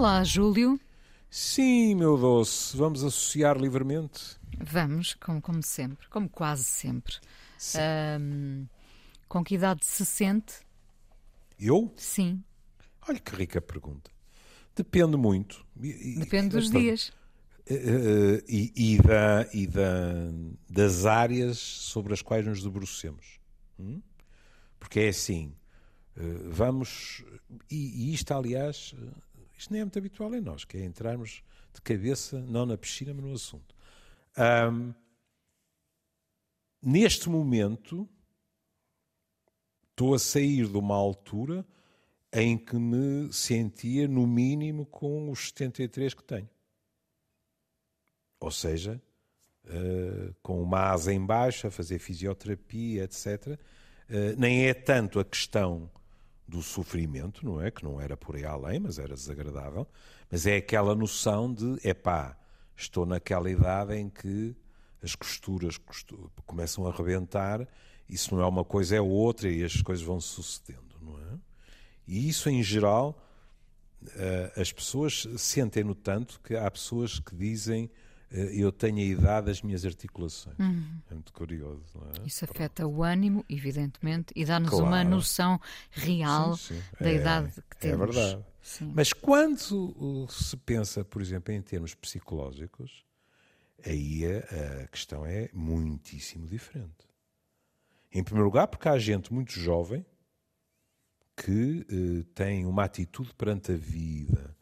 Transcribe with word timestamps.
Olá, 0.00 0.24
Júlio. 0.24 0.80
Sim, 1.28 1.94
meu 1.94 2.16
doce, 2.16 2.74
vamos 2.74 3.04
associar 3.04 3.58
livremente? 3.58 4.38
Vamos, 4.58 5.12
como, 5.12 5.42
como 5.42 5.62
sempre, 5.62 6.08
como 6.08 6.26
quase 6.26 6.64
sempre. 6.64 7.16
Um, 8.18 8.66
com 9.28 9.44
que 9.44 9.56
idade 9.56 9.84
se 9.84 10.06
sente? 10.06 10.54
Eu? 11.58 11.92
Sim. 11.98 12.42
Olha 13.06 13.18
que 13.18 13.36
rica 13.36 13.60
pergunta. 13.60 14.10
Depende 14.74 15.18
muito. 15.18 15.66
Depende 15.76 16.56
dos 16.56 16.70
dias. 16.70 17.12
Uh, 17.70 18.42
e, 18.48 18.72
e, 18.74 18.98
da, 19.02 19.46
e 19.52 19.66
da, 19.66 20.32
das 20.66 21.04
áreas 21.04 21.58
sobre 21.58 22.14
as 22.14 22.22
quais 22.22 22.46
nos 22.46 22.62
debrucemos. 22.62 23.38
Hum? 23.78 24.00
Porque 24.78 25.00
é 25.00 25.08
assim, 25.10 25.54
uh, 26.16 26.50
vamos. 26.50 27.22
E, 27.70 28.08
e, 28.08 28.14
isto, 28.14 28.32
aliás, 28.32 28.94
isto 29.60 29.72
nem 29.72 29.82
é 29.82 29.84
muito 29.84 29.98
habitual 29.98 30.34
em 30.34 30.40
nós, 30.40 30.64
que 30.64 30.78
é 30.78 30.84
entrarmos 30.84 31.42
de 31.74 31.80
cabeça, 31.82 32.40
não 32.40 32.64
na 32.64 32.78
piscina, 32.78 33.12
mas 33.12 33.24
no 33.24 33.32
assunto. 33.32 33.74
Um, 34.72 34.94
neste 36.82 37.28
momento, 37.28 38.08
estou 39.90 40.14
a 40.14 40.18
sair 40.18 40.66
de 40.66 40.76
uma 40.76 40.96
altura 40.96 41.66
em 42.32 42.56
que 42.56 42.76
me 42.76 43.30
sentia, 43.32 44.08
no 44.08 44.26
mínimo, 44.26 44.86
com 44.86 45.30
os 45.30 45.48
73 45.48 46.14
que 46.14 46.24
tenho. 46.24 46.48
Ou 48.40 48.50
seja, 48.50 49.02
uh, 49.66 50.34
com 50.42 50.62
uma 50.62 50.90
asa 50.90 51.12
em 51.12 51.24
baixo, 51.24 51.66
a 51.66 51.70
fazer 51.70 51.98
fisioterapia, 51.98 53.04
etc. 53.04 53.58
Uh, 54.08 54.38
nem 54.38 54.66
é 54.66 54.72
tanto 54.72 55.20
a 55.20 55.24
questão 55.24 55.90
do 56.50 56.62
sofrimento, 56.62 57.44
não 57.44 57.62
é? 57.62 57.70
Que 57.70 57.84
não 57.84 58.00
era 58.00 58.16
por 58.16 58.34
aí 58.34 58.44
além, 58.44 58.80
mas 58.80 58.98
era 58.98 59.14
desagradável. 59.14 59.86
Mas 60.30 60.46
é 60.46 60.56
aquela 60.56 60.94
noção 60.94 61.52
de, 61.52 61.78
epá, 61.86 62.36
estou 62.76 63.06
naquela 63.06 63.48
idade 63.48 63.94
em 63.94 64.10
que 64.10 64.54
as 65.02 65.14
costuras 65.14 65.78
começam 66.44 66.86
a 66.86 66.92
rebentar, 66.92 67.66
isso 68.08 68.34
não 68.34 68.42
é 68.42 68.46
uma 68.46 68.64
coisa, 68.64 68.96
é 68.96 69.00
outra, 69.00 69.48
e 69.48 69.64
as 69.64 69.80
coisas 69.80 70.04
vão 70.04 70.20
sucedendo, 70.20 70.96
não 71.00 71.16
é? 71.18 71.38
E 72.06 72.28
isso, 72.28 72.50
em 72.50 72.62
geral, 72.62 73.16
eh, 74.16 74.52
as 74.56 74.72
pessoas 74.72 75.26
sentem-no 75.38 75.94
tanto 75.94 76.40
que 76.40 76.56
há 76.56 76.68
pessoas 76.70 77.20
que 77.20 77.34
dizem 77.34 77.88
eu 78.30 78.70
tenho 78.70 78.98
a 78.98 79.02
idade 79.02 79.46
das 79.46 79.62
minhas 79.62 79.84
articulações. 79.84 80.56
Uhum. 80.58 81.00
É 81.10 81.14
muito 81.14 81.32
curioso, 81.32 81.82
não 81.94 82.08
é? 82.08 82.26
Isso 82.26 82.44
afeta 82.44 82.82
Pronto. 82.82 82.98
o 82.98 83.02
ânimo, 83.02 83.44
evidentemente, 83.48 84.32
e 84.36 84.44
dá-nos 84.44 84.70
claro. 84.70 84.86
uma 84.86 85.02
noção 85.02 85.60
real 85.90 86.56
sim, 86.56 86.74
sim. 86.74 86.82
da 87.00 87.10
é, 87.10 87.14
idade 87.14 87.52
que 87.52 87.76
é 87.86 87.90
temos. 87.90 88.16
É 88.16 88.20
verdade. 88.20 88.44
Sim. 88.62 88.92
Mas 88.94 89.12
quando 89.12 90.28
se 90.28 90.56
pensa, 90.58 91.04
por 91.04 91.20
exemplo, 91.20 91.52
em 91.52 91.60
termos 91.60 91.94
psicológicos, 91.94 93.04
aí 93.84 94.22
a, 94.24 94.82
a 94.82 94.86
questão 94.88 95.26
é 95.26 95.48
muitíssimo 95.52 96.46
diferente. 96.46 97.08
Em 98.12 98.22
primeiro 98.22 98.46
lugar, 98.46 98.68
porque 98.68 98.88
há 98.88 98.98
gente 98.98 99.32
muito 99.32 99.52
jovem 99.52 100.04
que 101.36 101.86
eh, 101.88 102.24
tem 102.34 102.66
uma 102.66 102.84
atitude 102.84 103.32
perante 103.34 103.72
a 103.72 103.76
vida 103.76 104.54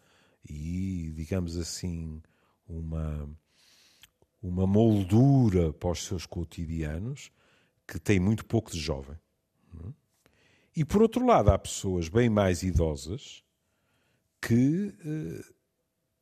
e, 0.49 1.13
digamos 1.15 1.57
assim, 1.57 2.23
uma, 2.69 3.29
uma 4.43 4.67
moldura 4.67 5.73
para 5.73 5.91
os 5.91 6.05
seus 6.05 6.27
cotidianos 6.27 7.31
que 7.87 7.99
tem 7.99 8.21
muito 8.21 8.45
pouco 8.45 8.71
de 8.71 8.79
jovem. 8.79 9.17
É? 9.85 9.93
E, 10.77 10.85
por 10.85 11.03
outro 11.03 11.27
lado, 11.27 11.51
há 11.51 11.59
pessoas 11.59 12.09
bem 12.09 12.29
mais 12.29 12.63
idosas 12.63 13.43
que, 14.41 14.95
eh, 15.05 15.53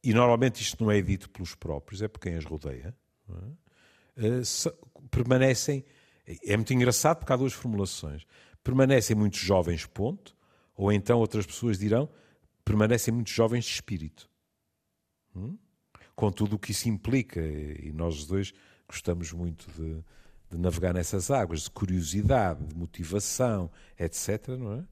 e 0.03 0.15
normalmente 0.15 0.63
isto 0.63 0.83
não 0.83 0.91
é 0.91 1.01
dito 1.03 1.29
pelos 1.29 1.55
próprios, 1.55 2.01
é 2.01 2.09
por 2.09 2.21
quem 2.21 2.35
as 2.37 2.45
rodeia, 2.45 2.97
é? 3.29 3.67
Eh, 4.17 4.43
permanecem. 5.11 5.85
É 6.45 6.57
muito 6.57 6.73
engraçado 6.73 7.19
porque 7.19 7.33
há 7.33 7.37
duas 7.37 7.53
formulações. 7.53 8.27
Permanecem 8.65 9.15
muito 9.15 9.37
jovens, 9.37 9.85
ponto, 9.87 10.35
ou 10.75 10.91
então 10.91 11.19
outras 11.19 11.47
pessoas 11.47 11.79
dirão 11.79 12.09
permanecem 12.65 13.15
muito 13.15 13.31
jovens 13.31 13.65
de 13.65 13.71
espírito. 13.71 14.29
Hum? 15.35 15.57
Com 16.17 16.33
tudo 16.33 16.57
o 16.57 16.59
que 16.59 16.73
isso 16.73 16.89
implica, 16.89 17.41
e 17.41 17.93
nós 17.95 18.25
dois 18.25 18.53
gostamos 18.89 19.33
muito 19.33 19.71
de, 19.73 20.03
de 20.51 20.59
navegar 20.59 20.93
nessas 20.93 21.31
águas, 21.31 21.63
de 21.63 21.71
curiosidade, 21.71 22.65
de 22.65 22.75
motivação, 22.75 23.71
etc., 23.99 24.49
não 24.59 24.81
é? 24.81 24.85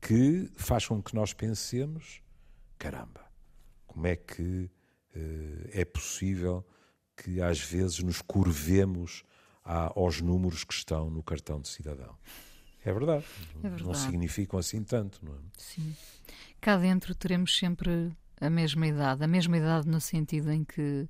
que 0.00 0.48
faz 0.54 0.86
com 0.86 1.02
que 1.02 1.14
nós 1.14 1.32
pensemos 1.32 2.20
caramba, 2.78 3.24
como 3.86 4.06
é 4.06 4.16
que 4.16 4.70
uh, 5.16 5.68
é 5.72 5.84
possível 5.84 6.64
que 7.16 7.40
às 7.40 7.58
vezes 7.58 8.00
nos 8.00 8.20
curvemos 8.20 9.24
a, 9.64 9.92
aos 9.98 10.20
números 10.20 10.64
que 10.64 10.74
estão 10.74 11.10
no 11.10 11.22
cartão 11.22 11.60
de 11.60 11.68
cidadão? 11.68 12.16
É 12.84 12.92
verdade. 12.92 13.24
é 13.56 13.62
verdade. 13.62 13.82
Não 13.82 13.94
significam 13.94 14.58
assim 14.58 14.84
tanto, 14.84 15.24
não 15.24 15.34
é? 15.34 15.38
Sim. 15.56 15.96
Cá 16.60 16.76
dentro 16.76 17.14
teremos 17.14 17.56
sempre 17.56 18.12
a 18.40 18.50
mesma 18.50 18.86
idade, 18.86 19.24
a 19.24 19.26
mesma 19.26 19.56
idade 19.56 19.88
no 19.88 20.00
sentido 20.00 20.50
em 20.50 20.64
que 20.64 21.08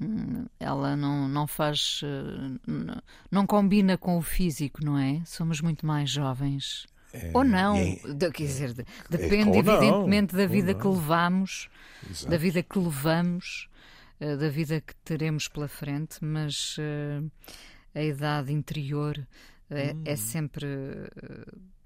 hum, 0.00 0.46
ela 0.60 0.96
não, 0.96 1.28
não 1.28 1.46
faz. 1.46 2.00
Eh, 2.04 3.00
não 3.30 3.46
combina 3.46 3.96
com 3.96 4.18
o 4.18 4.22
físico, 4.22 4.84
não 4.84 4.98
é? 4.98 5.22
Somos 5.24 5.60
muito 5.60 5.86
mais 5.86 6.10
jovens 6.10 6.86
é, 7.12 7.30
ou 7.32 7.42
não, 7.42 7.76
é, 7.76 7.96
quer 8.30 8.44
dizer, 8.44 8.74
depende 9.08 9.56
é, 9.56 9.58
evidentemente 9.58 10.34
não, 10.34 10.40
da 10.40 10.46
vida 10.46 10.74
que 10.74 10.86
levamos, 10.86 11.70
Exato. 12.08 12.30
da 12.30 12.36
vida 12.36 12.62
que 12.62 12.78
levamos, 12.78 13.68
da 14.20 14.48
vida 14.48 14.80
que 14.80 14.94
teremos 14.96 15.48
pela 15.48 15.68
frente, 15.68 16.18
mas 16.20 16.76
uh, 16.76 17.30
a 17.94 18.02
idade 18.02 18.52
interior 18.52 19.16
uh, 19.70 19.74
hum. 19.74 20.02
é 20.04 20.16
sempre 20.16 20.66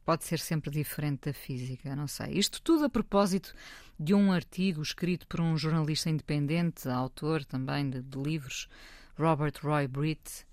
pode 0.04 0.24
ser 0.24 0.38
sempre 0.38 0.70
diferente 0.70 1.26
da 1.26 1.32
física, 1.32 1.94
não 1.94 2.06
sei. 2.06 2.38
Isto 2.38 2.60
tudo 2.62 2.84
a 2.84 2.88
propósito 2.88 3.54
de 3.98 4.14
um 4.14 4.32
artigo 4.32 4.82
escrito 4.82 5.26
por 5.26 5.40
um 5.40 5.56
jornalista 5.56 6.10
independente, 6.10 6.88
autor 6.88 7.44
também 7.44 7.88
de, 7.88 8.02
de 8.02 8.18
livros, 8.18 8.68
Robert 9.16 9.54
Roy 9.62 9.86
Britt, 9.86 10.44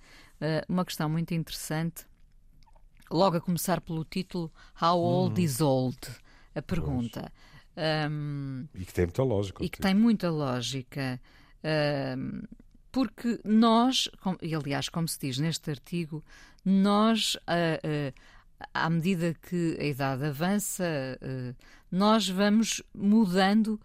uma 0.67 0.85
questão 0.85 1.09
muito 1.09 1.33
interessante 1.33 2.05
logo 3.11 3.37
a 3.37 3.41
começar 3.41 3.81
pelo 3.81 4.05
título 4.05 4.51
How 4.81 4.99
Old 4.99 5.39
hum. 5.39 5.43
is 5.43 5.61
Old? 5.61 5.97
A 6.55 6.61
pergunta. 6.61 7.31
Um, 8.09 8.67
e 8.75 8.85
que 8.85 8.93
tem 8.93 9.05
muita 9.05 9.23
lógica. 9.23 9.63
E 9.63 9.69
que 9.69 9.79
tem 9.79 9.95
muita 9.95 10.29
lógica. 10.29 11.21
Um, 12.17 12.41
porque 12.91 13.39
nós, 13.45 14.09
e 14.41 14.53
aliás, 14.55 14.89
como 14.89 15.07
se 15.07 15.19
diz 15.19 15.37
neste 15.37 15.69
artigo, 15.69 16.23
nós, 16.65 17.35
uh, 17.35 18.09
uh, 18.09 18.13
à 18.73 18.89
medida 18.89 19.35
que 19.49 19.77
a 19.79 19.83
idade 19.83 20.25
avança, 20.25 20.83
uh, 21.21 21.55
nós 21.91 22.27
vamos 22.27 22.81
mudando 22.93 23.79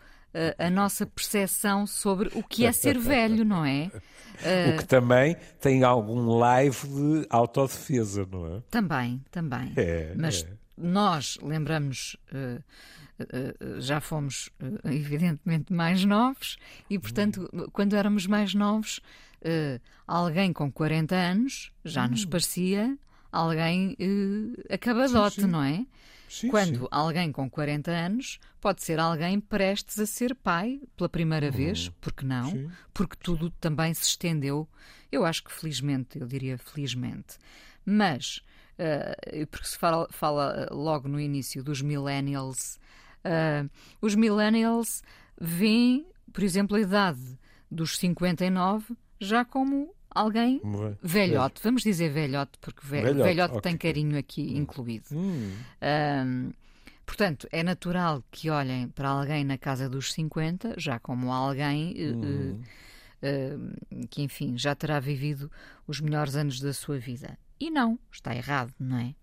a 0.58 0.68
nossa 0.68 1.06
percepção 1.06 1.86
sobre 1.86 2.28
o 2.34 2.42
que 2.42 2.66
é 2.66 2.72
ser 2.72 2.98
velho, 2.98 3.44
não 3.44 3.64
é? 3.64 3.88
o 4.74 4.78
que 4.78 4.84
também 4.84 5.36
tem 5.60 5.84
algum 5.84 6.26
live 6.38 6.88
de 6.88 7.26
autodefesa, 7.30 8.26
não 8.30 8.56
é? 8.56 8.62
Também, 8.68 9.22
também. 9.30 9.72
É, 9.76 10.12
Mas 10.16 10.42
é. 10.42 10.48
nós 10.76 11.38
lembramos. 11.40 12.16
Uh, 12.32 12.60
já 13.78 14.00
fomos, 14.00 14.50
evidentemente, 14.84 15.72
mais 15.72 16.04
novos, 16.04 16.56
e, 16.90 16.98
portanto, 16.98 17.48
hum. 17.52 17.66
quando 17.72 17.94
éramos 17.94 18.26
mais 18.26 18.54
novos, 18.54 19.00
alguém 20.04 20.52
com 20.52 20.70
40 20.70 21.14
anos 21.14 21.72
já 21.84 22.06
hum. 22.06 22.08
nos 22.08 22.24
parecia 22.24 22.98
alguém 23.34 23.96
acabadote, 24.70 25.36
sim, 25.36 25.42
sim. 25.42 25.48
não 25.48 25.62
é? 25.62 25.86
Sim, 26.28 26.48
Quando 26.48 26.80
sim. 26.80 26.88
alguém 26.90 27.30
com 27.30 27.48
40 27.48 27.90
anos 27.90 28.40
pode 28.60 28.82
ser 28.82 28.98
alguém 28.98 29.38
prestes 29.38 29.98
a 30.00 30.06
ser 30.06 30.34
pai 30.34 30.80
pela 30.96 31.08
primeira 31.08 31.46
uhum. 31.46 31.52
vez, 31.52 31.90
porque 32.00 32.24
não? 32.24 32.50
Sim. 32.50 32.70
Porque 32.92 33.16
tudo 33.16 33.50
também 33.50 33.94
se 33.94 34.02
estendeu, 34.02 34.68
eu 35.12 35.24
acho 35.24 35.44
que 35.44 35.52
felizmente, 35.52 36.18
eu 36.18 36.26
diria 36.26 36.58
felizmente. 36.58 37.36
Mas, 37.84 38.42
uh, 38.78 39.46
porque 39.46 39.68
se 39.68 39.78
fala, 39.78 40.08
fala, 40.10 40.68
logo 40.72 41.08
no 41.08 41.20
início 41.20 41.62
dos 41.62 41.80
millennials, 41.82 42.80
uh, 43.24 43.70
os 44.00 44.14
millennials 44.14 45.02
veem, 45.40 46.06
por 46.32 46.42
exemplo, 46.42 46.76
a 46.76 46.80
idade 46.80 47.38
dos 47.70 47.96
59 47.98 48.96
já 49.20 49.44
como 49.44 49.94
alguém 50.14 50.60
velhote, 51.02 51.60
vamos 51.62 51.82
dizer 51.82 52.10
velhote, 52.10 52.58
porque 52.60 52.86
ve 52.86 53.02
velhote, 53.02 53.22
velhote 53.22 53.56
okay. 53.56 53.62
tem 53.62 53.76
carinho 53.76 54.18
aqui 54.18 54.56
incluído. 54.56 55.06
Hum. 55.12 55.52
Um, 55.82 56.52
portanto, 57.04 57.48
é 57.50 57.62
natural 57.62 58.22
que 58.30 58.48
olhem 58.50 58.88
para 58.88 59.08
alguém 59.08 59.44
na 59.44 59.58
casa 59.58 59.88
dos 59.88 60.12
50, 60.12 60.74
já 60.78 60.98
como 60.98 61.32
alguém 61.32 61.94
eh, 61.96 62.12
hum. 62.12 62.60
uh, 63.22 64.02
uh, 64.02 64.08
que, 64.08 64.22
enfim, 64.22 64.56
já 64.56 64.74
terá 64.74 65.00
vivido 65.00 65.50
os 65.86 66.00
melhores 66.00 66.36
anos 66.36 66.60
da 66.60 66.72
sua 66.72 66.98
vida. 66.98 67.36
E 67.58 67.70
não, 67.70 67.98
está 68.12 68.34
errado, 68.34 68.72
não 68.78 68.98
é? 68.98 69.14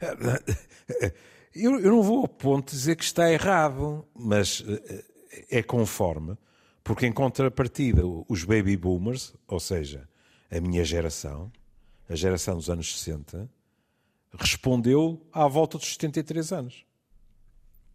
Eu, 1.54 1.78
eu 1.80 1.90
não 1.90 2.02
vou 2.02 2.20
ao 2.20 2.28
ponto 2.28 2.70
de 2.70 2.76
dizer 2.76 2.96
que 2.96 3.04
está 3.04 3.30
errado, 3.30 4.06
mas 4.14 4.64
eh, 4.66 5.04
é 5.50 5.62
conforme, 5.62 6.36
porque 6.84 7.06
em 7.06 7.12
contrapartida, 7.12 8.02
os 8.28 8.44
baby 8.44 8.76
boomers, 8.76 9.34
ou 9.46 9.60
seja, 9.60 10.08
a 10.50 10.60
minha 10.60 10.84
geração, 10.84 11.50
a 12.08 12.14
geração 12.14 12.56
dos 12.56 12.68
anos 12.68 12.98
60, 13.00 13.48
respondeu 14.38 15.24
à 15.32 15.46
volta 15.46 15.78
dos 15.78 15.92
73 15.94 16.52
anos. 16.52 16.86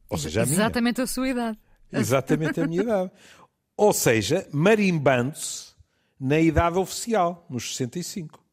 Ou 0.10 0.18
seja, 0.18 0.42
a 0.42 0.44
Exatamente 0.44 0.98
minha. 0.98 1.04
a 1.04 1.08
sua 1.08 1.28
idade. 1.28 1.60
Exatamente 1.92 2.62
a 2.62 2.68
minha 2.68 2.82
idade. 2.82 3.12
Ou 3.76 3.94
seja, 3.94 4.48
marimbando-se 4.52 5.76
na 6.20 6.40
idade 6.40 6.78
oficial, 6.78 7.46
nos 7.50 7.76
65. 7.76 8.44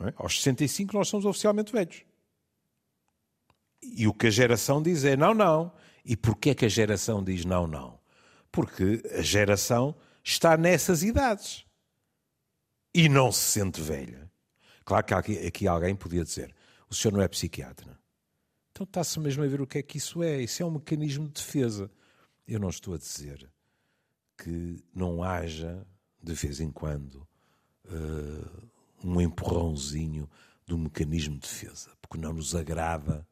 É? 0.00 0.12
Aos 0.16 0.40
65 0.40 0.96
nós 0.96 1.08
somos 1.08 1.26
oficialmente 1.26 1.72
velhos. 1.72 2.04
E 3.82 4.06
o 4.06 4.12
que 4.12 4.28
a 4.28 4.30
geração 4.30 4.82
diz 4.82 5.04
é 5.04 5.16
não, 5.16 5.34
não. 5.34 5.72
E 6.04 6.16
porquê 6.16 6.54
que 6.54 6.64
a 6.64 6.68
geração 6.68 7.22
diz 7.22 7.44
não, 7.44 7.66
não? 7.66 7.97
Porque 8.50 9.02
a 9.16 9.22
geração 9.22 9.94
está 10.22 10.56
nessas 10.56 11.02
idades. 11.02 11.64
E 12.94 13.08
não 13.08 13.30
se 13.30 13.52
sente 13.52 13.80
velha. 13.80 14.30
Claro 14.84 15.04
que 15.04 15.14
aqui, 15.14 15.46
aqui 15.46 15.68
alguém 15.68 15.94
podia 15.94 16.24
dizer, 16.24 16.54
o 16.88 16.94
senhor 16.94 17.14
não 17.14 17.22
é 17.22 17.28
psiquiatra. 17.28 17.98
Então 18.70 18.84
está-se 18.84 19.20
mesmo 19.20 19.42
a 19.42 19.46
ver 19.46 19.60
o 19.60 19.66
que 19.66 19.78
é 19.78 19.82
que 19.82 19.98
isso 19.98 20.22
é. 20.22 20.40
Isso 20.40 20.62
é 20.62 20.66
um 20.66 20.70
mecanismo 20.70 21.26
de 21.26 21.34
defesa. 21.34 21.90
Eu 22.46 22.58
não 22.58 22.70
estou 22.70 22.94
a 22.94 22.98
dizer 22.98 23.50
que 24.36 24.82
não 24.94 25.22
haja, 25.22 25.86
de 26.22 26.32
vez 26.32 26.60
em 26.60 26.70
quando, 26.70 27.26
uh, 27.86 28.68
um 29.02 29.20
empurrãozinho 29.20 30.30
do 30.66 30.78
mecanismo 30.78 31.34
de 31.34 31.40
defesa, 31.40 31.90
porque 32.00 32.18
não 32.18 32.32
nos 32.32 32.54
agrada 32.54 33.26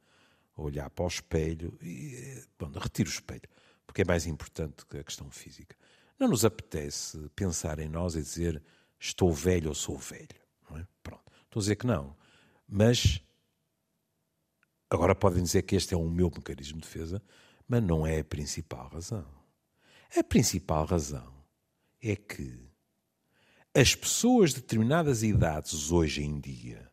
olhar 0.57 0.91
para 0.91 1.05
o 1.05 1.09
espelho 1.09 1.79
e, 1.83 2.43
bom, 2.59 2.71
retiro 2.79 3.09
o 3.09 3.13
espelho, 3.13 3.49
porque 3.87 4.03
é 4.03 4.05
mais 4.05 4.27
importante 4.27 4.85
que 4.87 4.99
a 4.99 5.05
questão 5.05 5.31
física. 5.31 5.77
Não 6.19 6.29
nos 6.29 6.45
apetece 6.45 7.31
pensar 7.35 7.79
em 7.79 7.89
nós 7.89 8.15
e 8.15 8.23
dizer 8.23 8.63
estou 8.99 9.33
velho 9.33 9.69
ou 9.69 9.75
sou 9.75 9.97
velho. 9.97 10.29
Não 10.69 10.79
é? 10.79 10.87
Pronto. 11.03 11.25
Estou 11.45 11.61
a 11.61 11.63
dizer 11.63 11.77
que 11.77 11.87
não. 11.87 12.17
Mas 12.69 13.21
agora 14.91 15.15
podem 15.15 15.43
dizer 15.43 15.63
que 15.63 15.77
este 15.77 15.95
é 15.95 15.97
o 15.97 16.09
meu 16.09 16.31
mecanismo 16.31 16.81
de 16.81 16.87
defesa, 16.87 17.23
mas 17.69 17.83
não 17.83 18.07
é 18.07 18.21
a 18.21 18.25
principal 18.25 18.89
razão. 18.89 19.27
A 20.17 20.23
principal 20.23 20.85
razão 20.87 21.45
é 22.03 22.17
que 22.17 22.67
as 23.75 23.95
pessoas 23.95 24.55
de 24.55 24.61
determinadas 24.61 25.23
idades 25.23 25.93
hoje 25.93 26.23
em 26.23 26.41
dia 26.41 26.91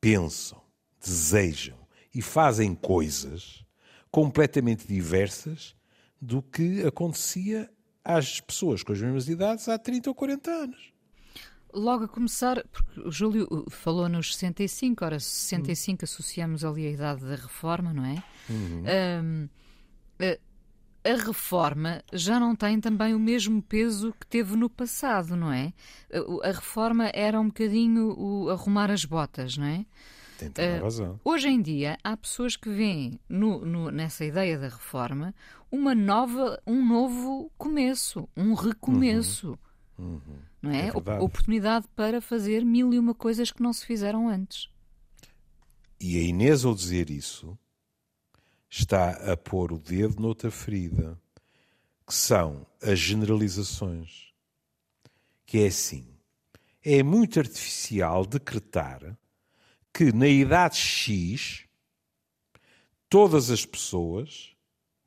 pensam, 0.00 0.62
desejam 0.98 1.78
e 2.14 2.22
fazem 2.22 2.74
coisas 2.74 3.64
completamente 4.10 4.86
diversas 4.86 5.74
do 6.20 6.42
que 6.42 6.84
acontecia 6.86 7.70
às 8.04 8.40
pessoas 8.40 8.82
com 8.82 8.92
as 8.92 9.00
mesmas 9.00 9.28
idades 9.28 9.68
há 9.68 9.78
30 9.78 10.10
ou 10.10 10.14
40 10.14 10.50
anos. 10.50 10.92
Logo 11.72 12.04
a 12.04 12.08
começar, 12.08 12.64
porque 12.72 13.00
o 13.00 13.10
Júlio 13.10 13.66
falou 13.68 14.08
nos 14.08 14.34
65, 14.34 15.04
ora, 15.04 15.20
65 15.20 16.00
hum. 16.00 16.04
associamos 16.04 16.64
ali 16.64 16.86
a 16.86 16.90
idade 16.90 17.24
da 17.24 17.36
reforma, 17.36 17.92
não 17.92 18.04
é? 18.06 18.22
Uhum. 18.48 18.84
Um, 19.22 19.48
a 21.04 21.14
reforma 21.14 22.02
já 22.12 22.40
não 22.40 22.56
tem 22.56 22.80
também 22.80 23.14
o 23.14 23.18
mesmo 23.18 23.62
peso 23.62 24.14
que 24.18 24.26
teve 24.26 24.56
no 24.56 24.68
passado, 24.68 25.36
não 25.36 25.52
é? 25.52 25.72
A 26.42 26.50
reforma 26.50 27.10
era 27.14 27.40
um 27.40 27.46
bocadinho 27.46 28.14
o 28.18 28.50
arrumar 28.50 28.90
as 28.90 29.04
botas, 29.04 29.56
não 29.56 29.66
é? 29.66 29.86
Tem 30.38 30.50
toda 30.50 30.78
a 30.78 30.80
razão. 30.80 31.14
Uh, 31.14 31.20
hoje 31.24 31.48
em 31.48 31.60
dia 31.60 31.98
há 32.02 32.16
pessoas 32.16 32.56
que 32.56 32.70
veem 32.70 33.18
no, 33.28 33.64
no, 33.66 33.90
nessa 33.90 34.24
ideia 34.24 34.56
da 34.56 34.68
reforma 34.68 35.34
uma 35.70 35.96
nova, 35.96 36.62
um 36.64 36.86
novo 36.86 37.50
começo, 37.58 38.28
um 38.36 38.54
recomeço. 38.54 39.58
Uhum. 39.98 40.14
Uhum. 40.14 40.38
Não 40.62 40.70
é? 40.70 40.88
é 40.88 41.20
Oportunidade 41.20 41.86
para 41.96 42.20
fazer 42.20 42.64
mil 42.64 42.94
e 42.94 42.98
uma 43.00 43.14
coisas 43.14 43.50
que 43.50 43.60
não 43.60 43.72
se 43.72 43.84
fizeram 43.84 44.28
antes. 44.28 44.68
E 46.00 46.16
a 46.16 46.22
Inês, 46.22 46.64
ao 46.64 46.72
dizer 46.72 47.10
isso, 47.10 47.58
está 48.70 49.32
a 49.32 49.36
pôr 49.36 49.72
o 49.72 49.78
dedo 49.78 50.22
noutra 50.22 50.52
ferida, 50.52 51.18
que 52.06 52.14
são 52.14 52.64
as 52.80 52.98
generalizações. 53.00 54.32
Que 55.44 55.64
é 55.64 55.66
assim: 55.66 56.06
é 56.84 57.02
muito 57.02 57.40
artificial 57.40 58.24
decretar 58.24 59.18
que 59.98 60.12
na 60.12 60.28
idade 60.28 60.76
X 60.76 61.64
todas 63.08 63.50
as 63.50 63.66
pessoas 63.66 64.54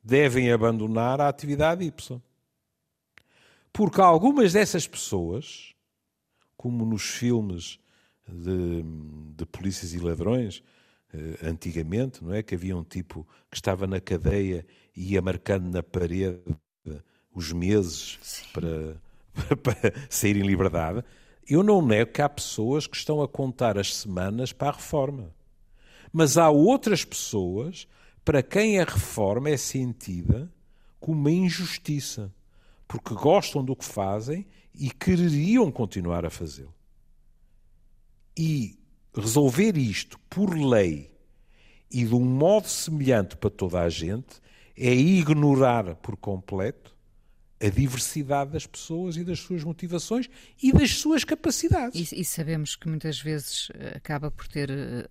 devem 0.04 0.52
abandonar 0.52 1.22
a 1.22 1.30
atividade 1.30 1.86
Y. 1.86 2.22
Porque 3.72 4.02
algumas 4.02 4.52
dessas 4.52 4.86
pessoas, 4.86 5.74
como 6.58 6.84
nos 6.84 7.04
filmes 7.04 7.80
de, 8.28 8.84
de 9.34 9.46
polícias 9.46 9.94
e 9.94 9.98
ladrões, 9.98 10.62
uh, 11.14 11.48
antigamente, 11.48 12.22
não 12.22 12.34
é? 12.34 12.44
Que 12.44 12.56
havia 12.56 12.76
um 12.76 12.84
tipo 12.84 13.26
que 13.50 13.56
estava 13.56 13.88
na 13.88 14.02
cadeia 14.02 14.68
e 14.94 15.14
ia 15.14 15.22
marcando 15.22 15.72
na 15.72 15.82
parede 15.82 16.42
os 17.34 17.54
meses 17.54 18.20
para, 18.52 18.98
para 19.64 19.94
sair 20.10 20.36
em 20.36 20.46
liberdade. 20.46 21.02
Eu 21.53 21.63
não 21.63 21.81
nego 21.81 22.13
que 22.13 22.21
há 22.21 22.30
pessoas 22.30 22.88
que 22.88 22.95
estão 22.95 23.21
a 23.21 23.27
contar 23.27 23.77
as 23.77 23.94
semanas 23.94 24.53
para 24.53 24.69
a 24.69 24.71
reforma. 24.71 25.36
Mas 26.09 26.38
há 26.38 26.50
outras 26.50 27.03
pessoas 27.03 27.89
para 28.24 28.42
quem 28.42 28.80
a 28.80 28.86
reforma 28.86 29.50
é 29.50 29.57
sentida 29.57 30.50
como 30.98 31.19
uma 31.19 31.30
injustiça, 31.30 32.33
porque 32.88 33.13
gostam 33.13 33.65
do 33.65 33.75
que 33.75 33.83
fazem 33.83 34.48
e 34.74 34.89
quereriam 34.89 35.69
continuar 35.69 36.25
a 36.25 36.30
fazê-lo. 36.30 36.74
E 38.38 38.80
resolver 39.13 39.75
isto 39.75 40.18
por 40.30 40.57
lei 40.57 41.12
e 41.92 42.06
de 42.06 42.15
um 42.15 42.24
modo 42.24 42.69
semelhante 42.69 43.36
para 43.36 43.50
toda 43.50 43.81
a 43.81 43.89
gente 43.89 44.42
é 44.74 44.94
ignorar 44.94 45.95
por 45.95 46.15
completo 46.15 46.95
a 47.62 47.69
diversidade 47.69 48.52
das 48.52 48.66
pessoas 48.66 49.16
e 49.16 49.24
das 49.24 49.40
suas 49.40 49.63
motivações 49.63 50.28
e 50.62 50.74
das 50.74 50.98
suas 50.98 51.24
capacidades. 51.24 52.12
E, 52.12 52.22
e 52.22 52.25
sabemos 52.25 52.75
que 52.75 52.90
muitas 52.90 53.22
vezes 53.22 53.69
eh, 53.75 53.94
acaba 53.98 54.31
por 54.31 54.48
ter 54.48 54.72
uh, 54.72 55.06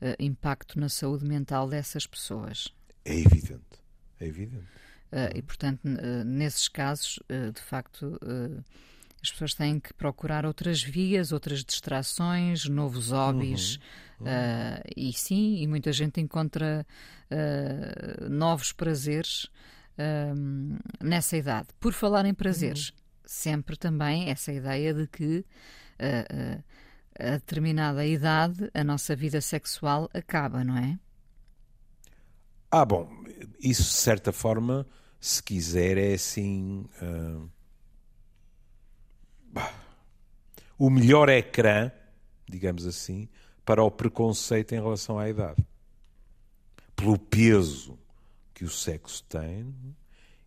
uh, 0.00 0.16
impacto 0.18 0.80
na 0.80 0.88
saúde 0.88 1.26
mental 1.26 1.68
dessas 1.68 2.06
pessoas. 2.06 2.72
É 3.04 3.14
evidente, 3.14 3.82
é 4.18 4.26
evidente. 4.26 4.64
Uh, 5.12 5.36
e, 5.36 5.42
portanto, 5.42 5.80
nesses 6.24 6.68
casos, 6.68 7.18
de 7.28 7.60
facto, 7.60 8.18
as 9.22 9.30
pessoas 9.30 9.52
têm 9.52 9.78
que 9.78 9.92
procurar 9.92 10.46
outras 10.46 10.82
vias, 10.82 11.32
outras 11.32 11.62
distrações, 11.62 12.64
novos 12.64 13.10
hobbies. 13.10 13.76
Uhum. 13.76 13.82
Uhum. 14.20 14.26
Uh, 14.28 14.82
e 14.96 15.12
sim, 15.12 15.60
e 15.60 15.66
muita 15.66 15.92
gente 15.92 16.18
encontra 16.18 16.86
novos 18.30 18.72
prazeres 18.72 19.50
uh, 19.98 20.78
nessa 21.04 21.36
idade. 21.36 21.68
Por 21.80 21.92
falar 21.92 22.26
em 22.26 22.34
prazeres, 22.34 22.90
uhum. 22.90 22.96
sempre 23.24 23.76
também 23.76 24.30
essa 24.30 24.52
ideia 24.52 24.92
de 24.92 25.06
que 25.06 25.44
a 27.16 27.32
determinada 27.32 28.04
idade 28.04 28.68
a 28.74 28.82
nossa 28.82 29.14
vida 29.14 29.40
sexual 29.40 30.10
acaba, 30.12 30.64
não 30.64 30.76
é? 30.76 30.98
Ah, 32.68 32.84
bom, 32.84 33.08
isso 33.60 33.82
de 33.82 33.88
certa 33.90 34.32
forma, 34.32 34.84
se 35.20 35.40
quiser, 35.40 35.96
é 35.96 36.14
assim 36.14 36.88
o 40.78 40.90
melhor 40.90 41.28
ecrã, 41.28 41.92
digamos 42.48 42.86
assim, 42.86 43.28
para 43.64 43.84
o 43.84 43.90
preconceito 43.90 44.72
em 44.72 44.80
relação 44.80 45.18
à 45.18 45.28
idade. 45.28 45.64
Pelo 46.96 47.16
peso 47.16 47.96
que 48.62 48.66
o 48.66 48.70
sexo 48.70 49.24
tem 49.24 49.74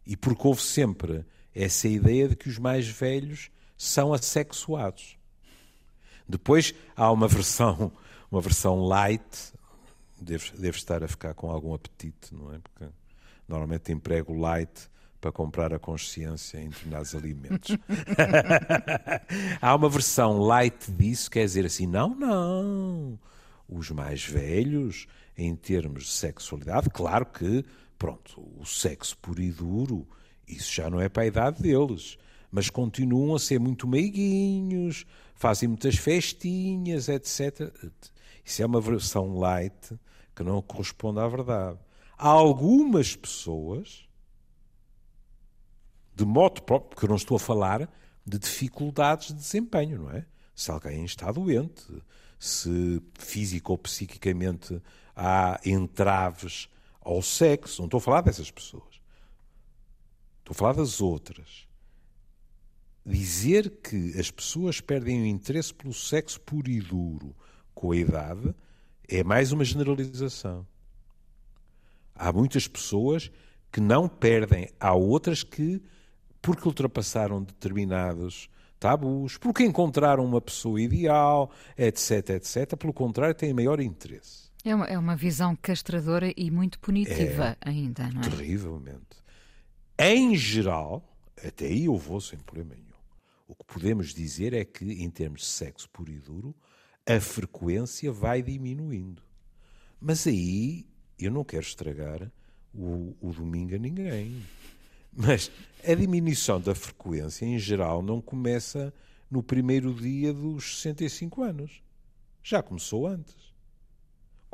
e 0.07 0.15
porque 0.15 0.47
houve 0.47 0.61
sempre 0.61 1.25
essa 1.53 1.85
ideia 1.85 2.29
de 2.29 2.35
que 2.37 2.47
os 2.47 2.57
mais 2.57 2.87
velhos 2.87 3.51
são 3.77 4.13
assexuados. 4.13 5.17
Depois 6.27 6.73
há 6.95 7.11
uma 7.11 7.27
versão, 7.27 7.91
uma 8.31 8.39
versão 8.39 8.85
light, 8.85 9.53
deve, 10.19 10.51
deve 10.51 10.77
estar 10.77 11.03
a 11.03 11.09
ficar 11.09 11.33
com 11.33 11.51
algum 11.51 11.73
apetite, 11.73 12.33
não 12.33 12.53
é? 12.53 12.59
Porque 12.59 12.85
normalmente 13.49 13.91
emprego 13.91 14.33
light 14.33 14.89
para 15.19 15.33
comprar 15.33 15.73
a 15.73 15.79
consciência 15.79 16.57
em 16.57 16.69
determinados 16.69 17.13
alimentos. 17.13 17.75
Há 19.59 19.75
uma 19.75 19.89
versão 19.89 20.39
light 20.39 20.89
disso, 20.89 21.29
quer 21.29 21.43
dizer 21.43 21.65
assim, 21.65 21.85
não, 21.85 22.15
não. 22.15 23.19
Os 23.67 23.89
mais 23.89 24.23
velhos, 24.23 25.07
em 25.37 25.55
termos 25.55 26.05
de 26.05 26.11
sexualidade, 26.11 26.89
claro 26.89 27.25
que, 27.25 27.65
pronto, 28.05 28.39
o 28.59 28.63
sexo 28.67 29.17
puro 29.17 29.41
e 29.41 29.51
duro, 29.51 30.07
isso 30.47 30.71
já 30.71 30.91
não 30.91 31.01
é 31.01 31.09
para 31.09 31.23
a 31.23 31.25
idade 31.25 31.59
deles. 31.59 32.19
Mas 32.51 32.69
continuam 32.69 33.33
a 33.33 33.39
ser 33.39 33.59
muito 33.59 33.87
meiguinhos, 33.87 35.07
fazem 35.33 35.67
muitas 35.67 35.95
festinhas, 35.95 37.09
etc. 37.09 37.73
Isso 38.43 38.61
é 38.61 38.65
uma 38.65 38.79
versão 38.79 39.39
light 39.39 39.99
que 40.35 40.43
não 40.43 40.61
corresponde 40.61 41.19
à 41.19 41.27
verdade. 41.27 41.79
Há 42.15 42.29
algumas 42.29 43.15
pessoas, 43.15 44.07
de 46.13 46.25
modo 46.25 46.61
próprio, 46.61 46.91
porque 46.91 47.05
eu 47.05 47.09
não 47.09 47.15
estou 47.15 47.37
a 47.37 47.39
falar 47.39 47.89
de 48.23 48.37
dificuldades 48.37 49.29
de 49.29 49.33
desempenho, 49.33 50.03
não 50.03 50.11
é? 50.11 50.27
Se 50.55 50.69
alguém 50.69 51.03
está 51.05 51.31
doente, 51.31 51.83
se 52.37 53.01
físico 53.15 53.71
ou 53.71 53.79
psiquicamente 53.79 54.79
há 55.15 55.59
entraves 55.65 56.69
ao 57.05 57.21
sexo, 57.21 57.81
não 57.81 57.85
estou 57.85 57.99
a 57.99 58.01
falar 58.01 58.21
dessas 58.21 58.49
pessoas. 58.49 58.99
Estou 60.39 60.51
a 60.51 60.55
falar 60.55 60.73
das 60.73 60.99
outras. 60.99 61.67
Dizer 63.05 63.69
que 63.83 64.19
as 64.19 64.31
pessoas 64.31 64.81
perdem 64.81 65.21
o 65.21 65.25
interesse 65.27 65.71
pelo 65.71 65.93
sexo 65.93 66.41
puro 66.41 66.69
e 66.69 66.81
duro 66.81 67.35
com 67.75 67.91
a 67.91 67.95
idade 67.95 68.53
é 69.07 69.23
mais 69.23 69.51
uma 69.51 69.63
generalização. 69.63 70.65
Há 72.15 72.33
muitas 72.33 72.67
pessoas 72.67 73.29
que 73.71 73.79
não 73.79 74.07
perdem, 74.07 74.69
há 74.79 74.93
outras 74.95 75.43
que, 75.43 75.81
porque 76.41 76.67
ultrapassaram 76.67 77.43
determinados 77.43 78.49
tabus, 78.79 79.37
porque 79.37 79.63
encontraram 79.63 80.25
uma 80.25 80.41
pessoa 80.41 80.81
ideal, 80.81 81.51
etc, 81.77 82.29
etc, 82.31 82.75
pelo 82.75 82.93
contrário, 82.93 83.35
têm 83.35 83.53
maior 83.53 83.79
interesse. 83.79 84.45
É 84.65 84.73
uma, 84.73 84.85
é 84.87 84.97
uma 84.97 85.15
visão 85.15 85.55
castradora 85.55 86.33
e 86.35 86.49
muito 86.49 86.79
punitiva 86.79 87.55
é, 87.61 87.69
ainda, 87.69 88.09
não 88.09 88.21
é? 88.21 88.23
Terrivelmente. 88.23 89.23
Em 89.97 90.35
geral, 90.35 91.07
até 91.45 91.67
aí 91.67 91.85
eu 91.85 91.95
vou 91.95 92.19
sem 92.19 92.39
problema 92.39 92.73
nenhum. 92.73 92.85
O 93.47 93.53
que 93.53 93.63
podemos 93.63 94.11
dizer 94.11 94.53
é 94.53 94.65
que, 94.65 94.83
em 94.83 95.09
termos 95.11 95.41
de 95.41 95.45
sexo 95.45 95.87
puro 95.91 96.11
e 96.11 96.17
duro, 96.17 96.55
a 97.07 97.19
frequência 97.19 98.11
vai 98.11 98.41
diminuindo. 98.41 99.21
Mas 100.01 100.25
aí 100.25 100.87
eu 101.19 101.31
não 101.31 101.43
quero 101.43 101.61
estragar 101.61 102.31
o, 102.73 103.15
o 103.21 103.31
domingo 103.31 103.75
a 103.75 103.77
ninguém. 103.77 104.43
Mas 105.15 105.51
a 105.87 105.93
diminuição 105.93 106.59
da 106.59 106.73
frequência, 106.73 107.45
em 107.45 107.59
geral, 107.59 108.01
não 108.01 108.19
começa 108.19 108.91
no 109.29 109.43
primeiro 109.43 109.93
dia 109.93 110.33
dos 110.33 110.81
65 110.81 111.43
anos. 111.43 111.83
Já 112.43 112.63
começou 112.63 113.05
antes. 113.05 113.54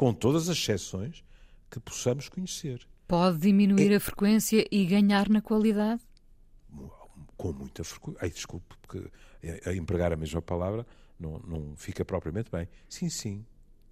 Com 0.01 0.15
todas 0.15 0.49
as 0.49 0.57
exceções 0.57 1.23
que 1.69 1.79
possamos 1.79 2.27
conhecer. 2.27 2.87
Pode 3.07 3.37
diminuir 3.37 3.91
é... 3.91 3.97
a 3.97 3.99
frequência 3.99 4.67
e 4.71 4.83
ganhar 4.83 5.29
na 5.29 5.43
qualidade? 5.43 6.01
Com 7.37 7.53
muita 7.53 7.83
frequência. 7.83 8.19
Ai, 8.19 8.31
desculpe, 8.31 8.75
porque 8.81 9.11
a 9.63 9.71
empregar 9.75 10.11
a 10.11 10.15
mesma 10.15 10.41
palavra 10.41 10.87
não, 11.19 11.37
não 11.47 11.75
fica 11.77 12.03
propriamente 12.03 12.49
bem. 12.49 12.67
Sim, 12.89 13.11
sim. 13.11 13.45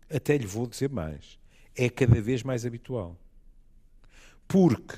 Até 0.09 0.35
lhe 0.35 0.47
vou 0.47 0.65
dizer 0.65 0.89
mais. 0.89 1.37
É 1.75 1.87
cada 1.91 2.19
vez 2.19 2.41
mais 2.41 2.65
habitual. 2.65 3.15
Porque 4.47 4.97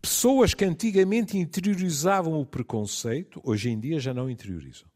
pessoas 0.00 0.54
que 0.54 0.64
antigamente 0.64 1.36
interiorizavam 1.36 2.40
o 2.40 2.46
preconceito, 2.46 3.40
hoje 3.42 3.70
em 3.70 3.80
dia 3.80 3.98
já 3.98 4.14
não 4.14 4.30
interiorizam. 4.30 4.86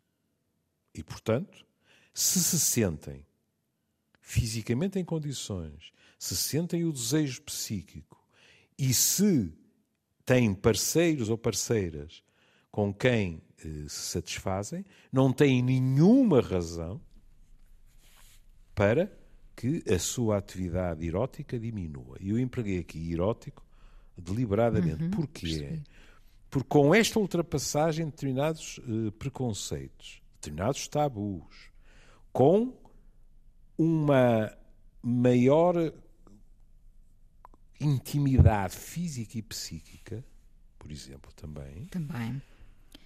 E, 0.95 1.03
portanto, 1.03 1.67
se 2.15 2.41
se 2.41 2.61
sentem 2.61 3.27
fisicamente 4.29 4.99
em 4.99 5.05
condições, 5.05 5.91
se 6.19 6.37
sentem 6.37 6.85
o 6.85 6.93
desejo 6.93 7.41
psíquico 7.41 8.23
e 8.79 8.93
se 8.93 9.51
têm 10.23 10.53
parceiros 10.53 11.31
ou 11.31 11.39
parceiras 11.39 12.23
com 12.71 12.93
quem 12.93 13.41
eh, 13.65 13.87
se 13.89 14.11
satisfazem, 14.11 14.85
não 15.11 15.33
têm 15.33 15.63
nenhuma 15.63 16.43
razão 16.43 17.01
para 18.75 19.11
que 19.57 19.83
a 19.91 19.99
sua 19.99 20.37
atividade 20.37 21.07
erótica 21.07 21.59
diminua. 21.59 22.19
E 22.21 22.29
eu 22.29 22.39
empreguei 22.39 22.81
aqui 22.81 23.11
erótico 23.11 23.65
deliberadamente. 24.15 25.05
Uhum, 25.05 25.11
Porquê? 25.11 25.81
Porque 26.51 26.69
com 26.69 26.95
esta 26.95 27.19
ultrapassagem 27.19 28.05
de 28.05 28.11
determinados 28.11 28.77
uh, 28.79 29.11
preconceitos, 29.13 30.21
determinados 30.35 30.87
tabus, 30.87 31.71
com 32.31 32.77
uma 33.79 34.53
maior 35.01 35.93
intimidade 37.81 38.77
física 38.77 39.39
e 39.39 39.43
psíquica, 39.43 40.25
por 40.79 40.91
exemplo, 40.91 41.33
também. 41.33 41.87
Também 41.87 42.43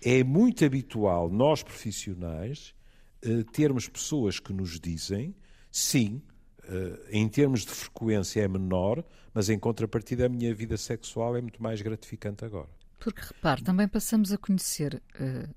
é 0.03 0.25
muito 0.25 0.65
habitual 0.65 1.31
nós 1.31 1.63
profissionais 1.63 2.75
eh, 3.23 3.45
termos 3.53 3.89
pessoas 3.89 4.41
que 4.41 4.53
nos 4.53 4.81
dizem 4.81 5.35
sim, 5.71 6.21
eh, 6.65 7.09
em 7.11 7.29
termos 7.29 7.61
de 7.65 7.71
frequência 7.71 8.41
é 8.41 8.49
menor, 8.49 9.05
mas 9.33 9.49
em 9.49 9.59
contrapartida 9.59 10.27
a 10.27 10.29
minha 10.29 10.53
vida 10.53 10.77
sexual 10.77 11.37
é 11.37 11.41
muito 11.41 11.63
mais 11.63 11.81
gratificante 11.81 12.45
agora. 12.45 12.69
Porque 13.03 13.21
repare, 13.21 13.65
também 13.65 13.89
passamos 13.89 14.33
a 14.33 14.39
conhecer, 14.39 15.03
eh, 15.19 15.49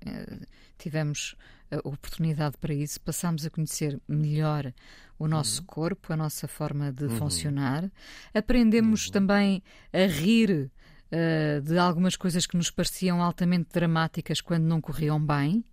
tivemos 0.76 1.36
a 1.70 1.76
oportunidade 1.88 2.56
para 2.58 2.74
isso, 2.74 3.00
passamos 3.00 3.46
a 3.46 3.50
conhecer 3.50 4.00
melhor 4.08 4.72
o 5.16 5.28
nosso 5.28 5.60
uhum. 5.60 5.66
corpo, 5.66 6.12
a 6.12 6.16
nossa 6.16 6.48
forma 6.48 6.92
de 6.92 7.04
uhum. 7.04 7.16
funcionar, 7.16 7.88
aprendemos 8.34 9.06
uhum. 9.06 9.12
também 9.12 9.62
a 9.92 10.06
rir 10.06 10.70
uh, 11.12 11.60
de 11.62 11.78
algumas 11.78 12.16
coisas 12.16 12.46
que 12.46 12.56
nos 12.56 12.68
pareciam 12.68 13.22
altamente 13.22 13.68
dramáticas 13.72 14.40
quando 14.40 14.64
não 14.64 14.80
corriam 14.80 15.24
bem. 15.24 15.64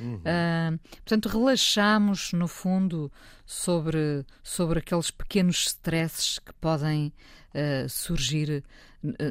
Uh, 0.00 0.76
portanto, 0.96 1.28
relaxamos, 1.28 2.32
no 2.32 2.48
fundo, 2.48 3.12
sobre, 3.46 4.26
sobre 4.42 4.80
aqueles 4.80 5.12
pequenos 5.12 5.66
stresses 5.68 6.40
que 6.40 6.52
podem 6.54 7.12
surgir 7.88 8.64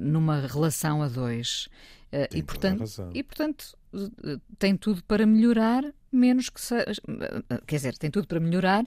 numa 0.01 0.41
relação 0.41 1.01
a 1.01 1.07
dois. 1.07 1.67
Uh, 2.11 2.35
e, 2.35 2.43
portanto, 2.43 2.83
e, 3.13 3.23
portanto, 3.23 3.77
tem 4.59 4.75
tudo 4.75 5.03
para 5.03 5.25
melhorar, 5.25 5.83
menos 6.11 6.49
que 6.49 6.59
seja. 6.59 7.01
Quer 7.65 7.75
dizer, 7.75 7.97
tem 7.97 8.11
tudo 8.11 8.27
para 8.27 8.39
melhorar, 8.39 8.85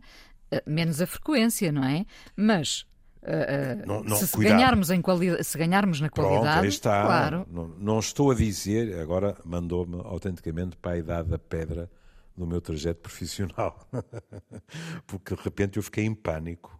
menos 0.66 1.00
a 1.00 1.06
frequência, 1.06 1.72
não 1.72 1.84
é? 1.84 2.04
Mas 2.36 2.86
Uh, 3.24 3.86
não, 3.86 4.04
não, 4.04 4.16
se, 4.16 4.36
ganharmos 4.36 4.90
em 4.90 5.00
qualidade, 5.00 5.42
se 5.44 5.56
ganharmos 5.56 5.98
na 5.98 6.10
qualidade, 6.10 6.58
Pronto, 6.58 6.66
está. 6.66 7.02
claro. 7.06 7.46
Não, 7.50 7.68
não, 7.68 7.98
estou 7.98 8.30
a 8.30 8.34
dizer, 8.34 9.00
agora 9.00 9.34
mandou-me 9.46 9.96
autenticamente 10.04 10.76
para 10.76 10.92
a 10.92 10.98
idade 10.98 11.30
da 11.30 11.38
pedra 11.38 11.90
no 12.36 12.46
meu 12.46 12.60
trajeto 12.60 13.00
profissional. 13.00 13.88
porque 15.06 15.34
de 15.34 15.42
repente 15.42 15.78
eu 15.78 15.82
fiquei 15.82 16.04
em 16.04 16.14
pânico. 16.14 16.78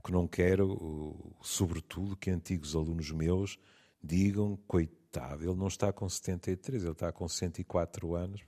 Porque 0.00 0.12
não 0.12 0.26
quero, 0.26 1.14
sobretudo, 1.42 2.16
que 2.16 2.30
antigos 2.30 2.74
alunos 2.74 3.10
meus 3.10 3.58
digam, 4.02 4.58
coitado, 4.66 5.44
ele 5.44 5.54
não 5.54 5.68
está 5.68 5.92
com 5.92 6.08
73, 6.08 6.82
ele 6.82 6.92
está 6.92 7.12
com 7.12 7.28
104 7.28 8.14
anos 8.14 8.40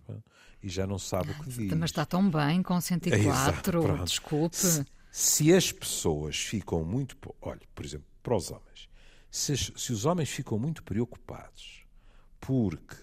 e 0.63 0.69
já 0.71 0.87
não 0.87 0.99
sabe 0.99 1.33
o 1.33 1.35
que 1.41 1.51
diz. 1.51 1.73
Mas 1.75 1.91
está 1.91 2.07
tão 2.07 2.31
bem 2.31 2.63
com 2.63 2.81
104, 2.81 3.87
é, 3.87 4.05
desculpe. 4.05 4.57
Se, 4.57 4.87
se 5.11 5.53
as 5.53 5.71
pessoas 5.71 6.37
ficam 6.37 6.83
muito. 6.83 7.17
Olha, 7.43 7.61
por 7.75 7.85
exemplo, 7.85 8.07
para 8.23 8.35
os 8.35 8.51
homens. 8.51 8.89
Se, 9.31 9.55
se 9.57 9.93
os 9.93 10.07
homens 10.07 10.31
ficam 10.31 10.59
muito 10.59 10.83
preocupados 10.83 11.85
porque 12.41 12.97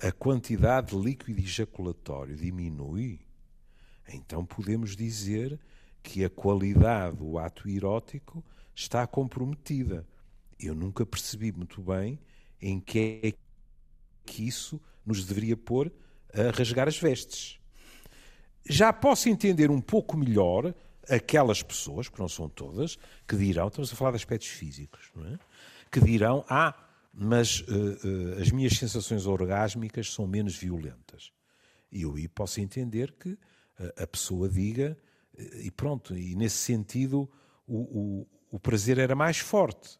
a 0.00 0.12
quantidade 0.12 0.96
de 0.96 1.02
líquido 1.02 1.40
ejaculatório 1.40 2.36
diminui, 2.36 3.20
então 4.08 4.44
podemos 4.44 4.96
dizer 4.96 5.58
que 6.06 6.24
a 6.24 6.30
qualidade 6.30 7.16
do 7.16 7.36
ato 7.36 7.68
erótico 7.68 8.44
está 8.72 9.04
comprometida. 9.08 10.06
Eu 10.58 10.72
nunca 10.72 11.04
percebi 11.04 11.50
muito 11.50 11.82
bem 11.82 12.16
em 12.62 12.78
que 12.78 13.20
é 13.24 13.32
que 14.24 14.46
isso 14.46 14.80
nos 15.04 15.24
deveria 15.24 15.56
pôr 15.56 15.92
a 16.32 16.56
rasgar 16.56 16.86
as 16.86 16.96
vestes. 16.96 17.58
Já 18.64 18.92
posso 18.92 19.28
entender 19.28 19.68
um 19.68 19.80
pouco 19.80 20.16
melhor 20.16 20.72
aquelas 21.10 21.60
pessoas, 21.60 22.08
porque 22.08 22.22
não 22.22 22.28
são 22.28 22.48
todas, 22.48 22.96
que 23.26 23.36
dirão, 23.36 23.66
estamos 23.66 23.92
a 23.92 23.96
falar 23.96 24.12
de 24.12 24.16
aspectos 24.18 24.48
físicos, 24.48 25.10
não 25.12 25.26
é? 25.26 25.38
que 25.90 26.00
dirão, 26.00 26.44
ah, 26.48 26.72
mas 27.12 27.62
uh, 27.62 27.64
uh, 27.64 28.40
as 28.40 28.52
minhas 28.52 28.74
sensações 28.76 29.26
orgásmicas 29.26 30.12
são 30.12 30.26
menos 30.26 30.56
violentas. 30.56 31.32
E 31.90 32.02
eu 32.02 32.14
aí 32.14 32.28
posso 32.28 32.60
entender 32.60 33.12
que 33.12 33.30
uh, 33.30 33.38
a 34.02 34.06
pessoa 34.06 34.48
diga, 34.48 34.96
e 35.60 35.70
pronto, 35.70 36.16
e 36.16 36.34
nesse 36.34 36.56
sentido 36.56 37.30
o, 37.66 37.76
o, 37.76 38.26
o 38.52 38.60
prazer 38.60 38.98
era 38.98 39.14
mais 39.14 39.38
forte, 39.38 39.98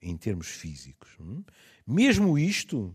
em 0.00 0.16
termos 0.16 0.48
físicos. 0.48 1.10
Hum? 1.20 1.42
Mesmo 1.86 2.38
isto 2.38 2.94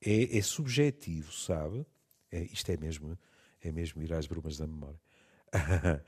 é, 0.00 0.36
é 0.36 0.42
subjetivo, 0.42 1.32
sabe? 1.32 1.84
É, 2.30 2.42
isto 2.44 2.70
é 2.70 2.76
mesmo, 2.76 3.18
é 3.60 3.72
mesmo 3.72 4.02
ir 4.02 4.12
às 4.12 4.26
brumas 4.26 4.56
da 4.56 4.66
memória. 4.66 5.00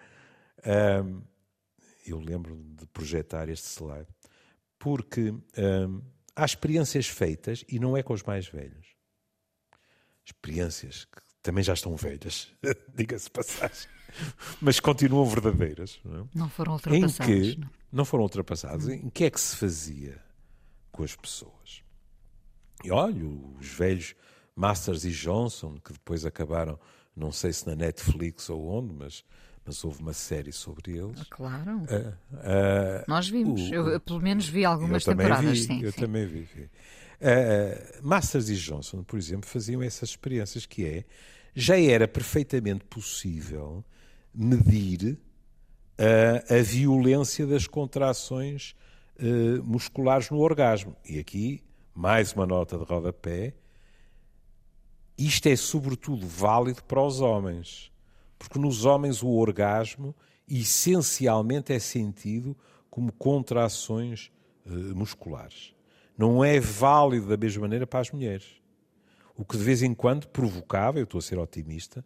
Um, 0.66 1.22
eu 2.06 2.18
lembro 2.18 2.56
de 2.56 2.86
projetar 2.86 3.50
este 3.50 3.66
slide, 3.66 4.08
porque 4.78 5.30
um, 5.30 6.02
há 6.34 6.44
experiências 6.44 7.06
feitas 7.06 7.64
e 7.68 7.78
não 7.78 7.96
é 7.96 8.02
com 8.02 8.14
os 8.14 8.22
mais 8.22 8.46
velhos. 8.46 8.96
Experiências 10.24 11.04
que 11.04 11.20
também 11.42 11.62
já 11.62 11.74
estão 11.74 11.94
velhas, 11.96 12.50
diga-se 12.94 13.30
passagem. 13.30 13.90
mas 14.60 14.80
continuam 14.80 15.24
verdadeiras. 15.26 16.00
Não, 16.04 16.22
é? 16.22 16.24
não 16.34 16.48
foram 16.48 16.72
ultrapassadas. 16.74 17.28
Em 17.28 17.52
que, 17.52 17.60
não. 17.60 17.70
não 17.92 18.04
foram 18.04 18.22
ultrapassadas. 18.24 18.88
Em 18.88 19.10
que 19.10 19.24
é 19.24 19.30
que 19.30 19.40
se 19.40 19.56
fazia 19.56 20.20
com 20.92 21.02
as 21.02 21.14
pessoas? 21.14 21.82
E 22.82 22.90
olha, 22.90 23.24
os 23.58 23.68
velhos 23.68 24.14
Masters 24.54 25.04
e 25.04 25.10
Johnson, 25.10 25.78
que 25.84 25.92
depois 25.92 26.24
acabaram, 26.24 26.78
não 27.16 27.32
sei 27.32 27.52
se 27.52 27.66
na 27.66 27.74
Netflix 27.74 28.48
ou 28.50 28.68
onde, 28.68 28.92
mas, 28.92 29.24
mas 29.64 29.82
houve 29.84 30.00
uma 30.00 30.12
série 30.12 30.52
sobre 30.52 30.96
eles. 30.96 31.20
Ah, 31.20 31.26
claro. 31.30 31.76
Uh, 31.78 31.84
uh, 31.84 33.04
Nós 33.08 33.28
vimos. 33.28 33.60
O, 33.70 33.74
eu, 33.74 34.00
pelo 34.00 34.20
menos 34.20 34.48
vi 34.48 34.64
algumas 34.64 35.04
temporadas. 35.04 35.58
Vi, 35.58 35.64
sim, 35.64 35.82
eu 35.82 35.92
sim. 35.92 36.00
também 36.00 36.26
vi. 36.26 36.42
vi. 36.42 36.62
Uh, 37.20 38.06
Masters 38.06 38.48
e 38.48 38.56
Johnson, 38.56 39.02
por 39.02 39.18
exemplo, 39.18 39.48
faziam 39.48 39.82
essas 39.82 40.10
experiências 40.10 40.66
que 40.66 40.84
é 40.84 41.04
já 41.54 41.78
era 41.78 42.08
perfeitamente 42.08 42.84
possível 42.84 43.84
medir 44.34 45.18
a, 45.98 46.54
a 46.56 46.62
violência 46.62 47.46
das 47.46 47.66
contrações 47.66 48.74
uh, 49.18 49.62
musculares 49.62 50.30
no 50.30 50.38
orgasmo. 50.38 50.96
E 51.08 51.18
aqui, 51.18 51.62
mais 51.94 52.32
uma 52.32 52.46
nota 52.46 52.76
de 52.76 52.84
rodapé, 52.84 53.54
isto 55.16 55.46
é 55.46 55.54
sobretudo 55.54 56.26
válido 56.26 56.82
para 56.84 57.00
os 57.00 57.20
homens, 57.20 57.92
porque 58.38 58.58
nos 58.58 58.84
homens 58.84 59.22
o 59.22 59.28
orgasmo 59.28 60.14
essencialmente 60.48 61.72
é 61.72 61.78
sentido 61.78 62.56
como 62.90 63.12
contrações 63.12 64.30
uh, 64.66 64.94
musculares. 64.94 65.72
Não 66.16 66.44
é 66.44 66.60
válido 66.60 67.28
da 67.28 67.36
mesma 67.36 67.62
maneira 67.62 67.86
para 67.86 68.00
as 68.00 68.10
mulheres. 68.10 68.46
O 69.36 69.44
que 69.44 69.56
de 69.56 69.64
vez 69.64 69.82
em 69.82 69.94
quando 69.94 70.28
provocava, 70.28 70.98
eu 70.98 71.04
estou 71.04 71.18
a 71.18 71.22
ser 71.22 71.38
otimista, 71.38 72.04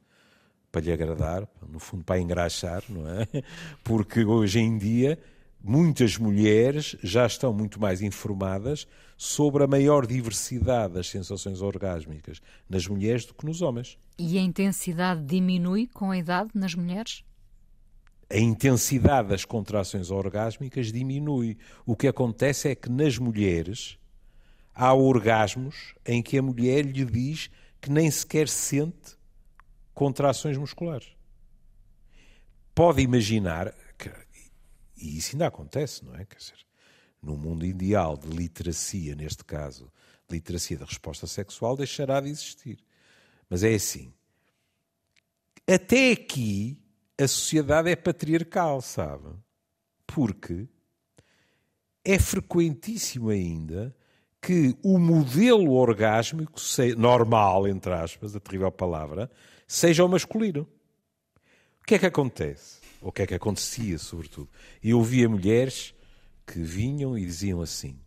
para 0.70 0.80
lhe 0.82 0.92
agradar, 0.92 1.48
no 1.68 1.78
fundo 1.78 2.04
para 2.04 2.20
engraxar, 2.20 2.82
não 2.88 3.08
é? 3.08 3.26
Porque 3.82 4.24
hoje 4.24 4.60
em 4.60 4.76
dia 4.76 5.18
muitas 5.62 6.16
mulheres 6.16 6.96
já 7.02 7.26
estão 7.26 7.52
muito 7.52 7.80
mais 7.80 8.00
informadas 8.00 8.86
sobre 9.16 9.64
a 9.64 9.66
maior 9.66 10.06
diversidade 10.06 10.94
das 10.94 11.08
sensações 11.08 11.60
orgásmicas 11.60 12.40
nas 12.68 12.86
mulheres 12.86 13.24
do 13.24 13.34
que 13.34 13.44
nos 13.44 13.60
homens. 13.60 13.98
E 14.18 14.38
a 14.38 14.40
intensidade 14.40 15.24
diminui 15.24 15.88
com 15.88 16.10
a 16.10 16.18
idade 16.18 16.50
nas 16.54 16.74
mulheres? 16.74 17.24
A 18.30 18.38
intensidade 18.38 19.28
das 19.28 19.44
contrações 19.44 20.10
orgásmicas 20.10 20.92
diminui. 20.92 21.56
O 21.84 21.96
que 21.96 22.06
acontece 22.06 22.68
é 22.68 22.74
que 22.74 22.90
nas 22.90 23.18
mulheres 23.18 23.98
há 24.74 24.92
orgasmos 24.94 25.94
em 26.06 26.22
que 26.22 26.38
a 26.38 26.42
mulher 26.42 26.84
lhe 26.84 27.04
diz 27.04 27.50
que 27.80 27.90
nem 27.90 28.10
sequer 28.10 28.48
sente 28.48 29.17
contrações 29.98 30.56
musculares. 30.56 31.08
Pode 32.72 33.02
imaginar, 33.02 33.74
que, 33.98 34.08
e 34.96 35.18
isso 35.18 35.34
ainda 35.34 35.48
acontece, 35.48 36.04
não 36.04 36.14
é? 36.14 36.24
Quer 36.24 36.36
dizer, 36.36 36.58
no 37.20 37.36
mundo 37.36 37.66
ideal 37.66 38.16
de 38.16 38.28
literacia, 38.28 39.16
neste 39.16 39.44
caso, 39.44 39.92
literacia 40.30 40.78
da 40.78 40.84
resposta 40.84 41.26
sexual, 41.26 41.76
deixará 41.76 42.20
de 42.20 42.28
existir. 42.28 42.78
Mas 43.50 43.64
é 43.64 43.74
assim. 43.74 44.14
Até 45.68 46.12
aqui, 46.12 46.80
a 47.20 47.26
sociedade 47.26 47.90
é 47.90 47.96
patriarcal, 47.96 48.80
sabe? 48.80 49.30
Porque 50.06 50.68
é 52.04 52.20
frequentíssimo 52.20 53.30
ainda 53.30 53.92
que 54.40 54.76
o 54.80 54.96
modelo 54.96 55.72
orgásmico, 55.72 56.60
normal, 56.96 57.66
entre 57.66 57.92
aspas, 57.92 58.36
a 58.36 58.38
terrível 58.38 58.70
palavra, 58.70 59.28
seja 59.68 60.04
o 60.04 60.08
masculino. 60.08 60.66
O 61.82 61.84
que 61.84 61.94
é 61.94 61.98
que 61.98 62.06
acontece? 62.06 62.80
Ou 63.00 63.10
o 63.10 63.12
que 63.12 63.22
é 63.22 63.26
que 63.26 63.34
acontecia, 63.34 63.98
sobretudo? 63.98 64.48
Eu 64.82 64.98
ouvia 64.98 65.28
mulheres 65.28 65.94
que 66.46 66.58
vinham 66.60 67.16
e 67.16 67.24
diziam 67.24 67.60
assim: 67.60 68.00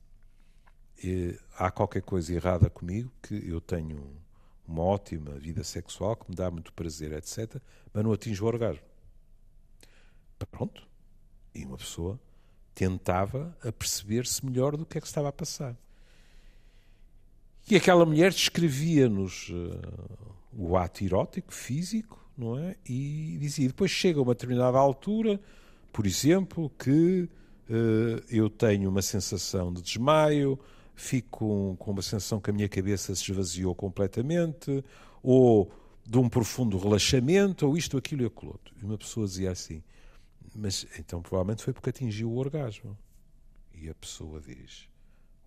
eh, 1.03 1.37
há 1.55 1.71
qualquer 1.71 2.01
coisa 2.01 2.33
errada 2.33 2.69
comigo, 2.69 3.11
que 3.21 3.35
eu 3.47 3.61
tenho 3.61 4.19
uma 4.67 4.83
ótima 4.83 5.31
vida 5.39 5.63
sexual, 5.63 6.15
que 6.15 6.29
me 6.29 6.35
dá 6.35 6.49
muito 6.49 6.73
prazer, 6.73 7.11
etc., 7.13 7.61
mas 7.93 8.03
não 8.03 8.11
atinjo 8.11 8.43
o 8.43 8.47
orgasmo. 8.47 8.83
Pronto. 10.49 10.87
E 11.53 11.63
uma 11.65 11.77
pessoa 11.77 12.19
tentava 12.73 13.55
aperceber-se 13.63 14.43
melhor 14.45 14.75
do 14.75 14.85
que 14.85 14.97
é 14.97 15.01
que 15.01 15.07
estava 15.07 15.29
a 15.29 15.31
passar. 15.31 15.75
E 17.69 17.75
aquela 17.75 18.05
mulher 18.05 18.31
descrevia-nos 18.31 19.49
uh, 19.49 20.35
o 20.53 20.77
ato 20.77 21.03
erótico, 21.03 21.53
físico, 21.53 22.19
não 22.37 22.57
é? 22.57 22.75
E 22.85 23.37
dizia, 23.39 23.67
depois 23.67 23.91
chega 23.91 24.19
a 24.19 24.23
uma 24.23 24.33
determinada 24.33 24.77
altura, 24.77 25.39
por 25.91 26.05
exemplo, 26.05 26.69
que 26.77 27.29
uh, 27.69 28.23
eu 28.29 28.49
tenho 28.49 28.89
uma 28.89 29.01
sensação 29.01 29.71
de 29.73 29.81
desmaio, 29.81 30.59
fico 30.95 31.75
com, 31.77 31.91
uma 31.91 32.01
sensação 32.01 32.39
que 32.39 32.49
a 32.49 32.53
minha 32.53 32.69
cabeça 32.69 33.13
se 33.15 33.31
esvaziou 33.31 33.75
completamente, 33.75 34.83
ou 35.21 35.71
de 36.05 36.17
um 36.17 36.27
profundo 36.27 36.77
relaxamento, 36.77 37.67
ou 37.67 37.77
isto, 37.77 37.97
aquilo 37.97 38.23
e 38.23 38.25
aquilo 38.25 38.51
outro. 38.51 38.73
E 38.81 38.85
uma 38.85 38.97
pessoa 38.97 39.25
dizia 39.25 39.51
assim, 39.51 39.83
mas 40.55 40.85
então 40.97 41.21
provavelmente 41.21 41.63
foi 41.63 41.73
porque 41.73 41.89
atingiu 41.89 42.31
o 42.31 42.37
orgasmo. 42.37 42.97
E 43.73 43.89
a 43.89 43.95
pessoa 43.95 44.41
diz, 44.41 44.87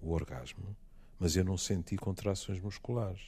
o 0.00 0.12
orgasmo 0.12 0.76
mas 1.18 1.36
eu 1.36 1.44
não 1.44 1.56
senti 1.56 1.96
contrações 1.96 2.60
musculares. 2.60 3.22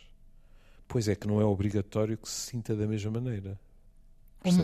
Pois 0.89 1.09
é 1.09 1.15
que 1.15 1.27
não 1.27 1.41
é 1.41 1.45
obrigatório 1.45 2.17
que 2.17 2.29
se 2.29 2.51
sinta 2.51 2.75
da 2.75 2.87
mesma 2.87 3.11
maneira. 3.11 3.59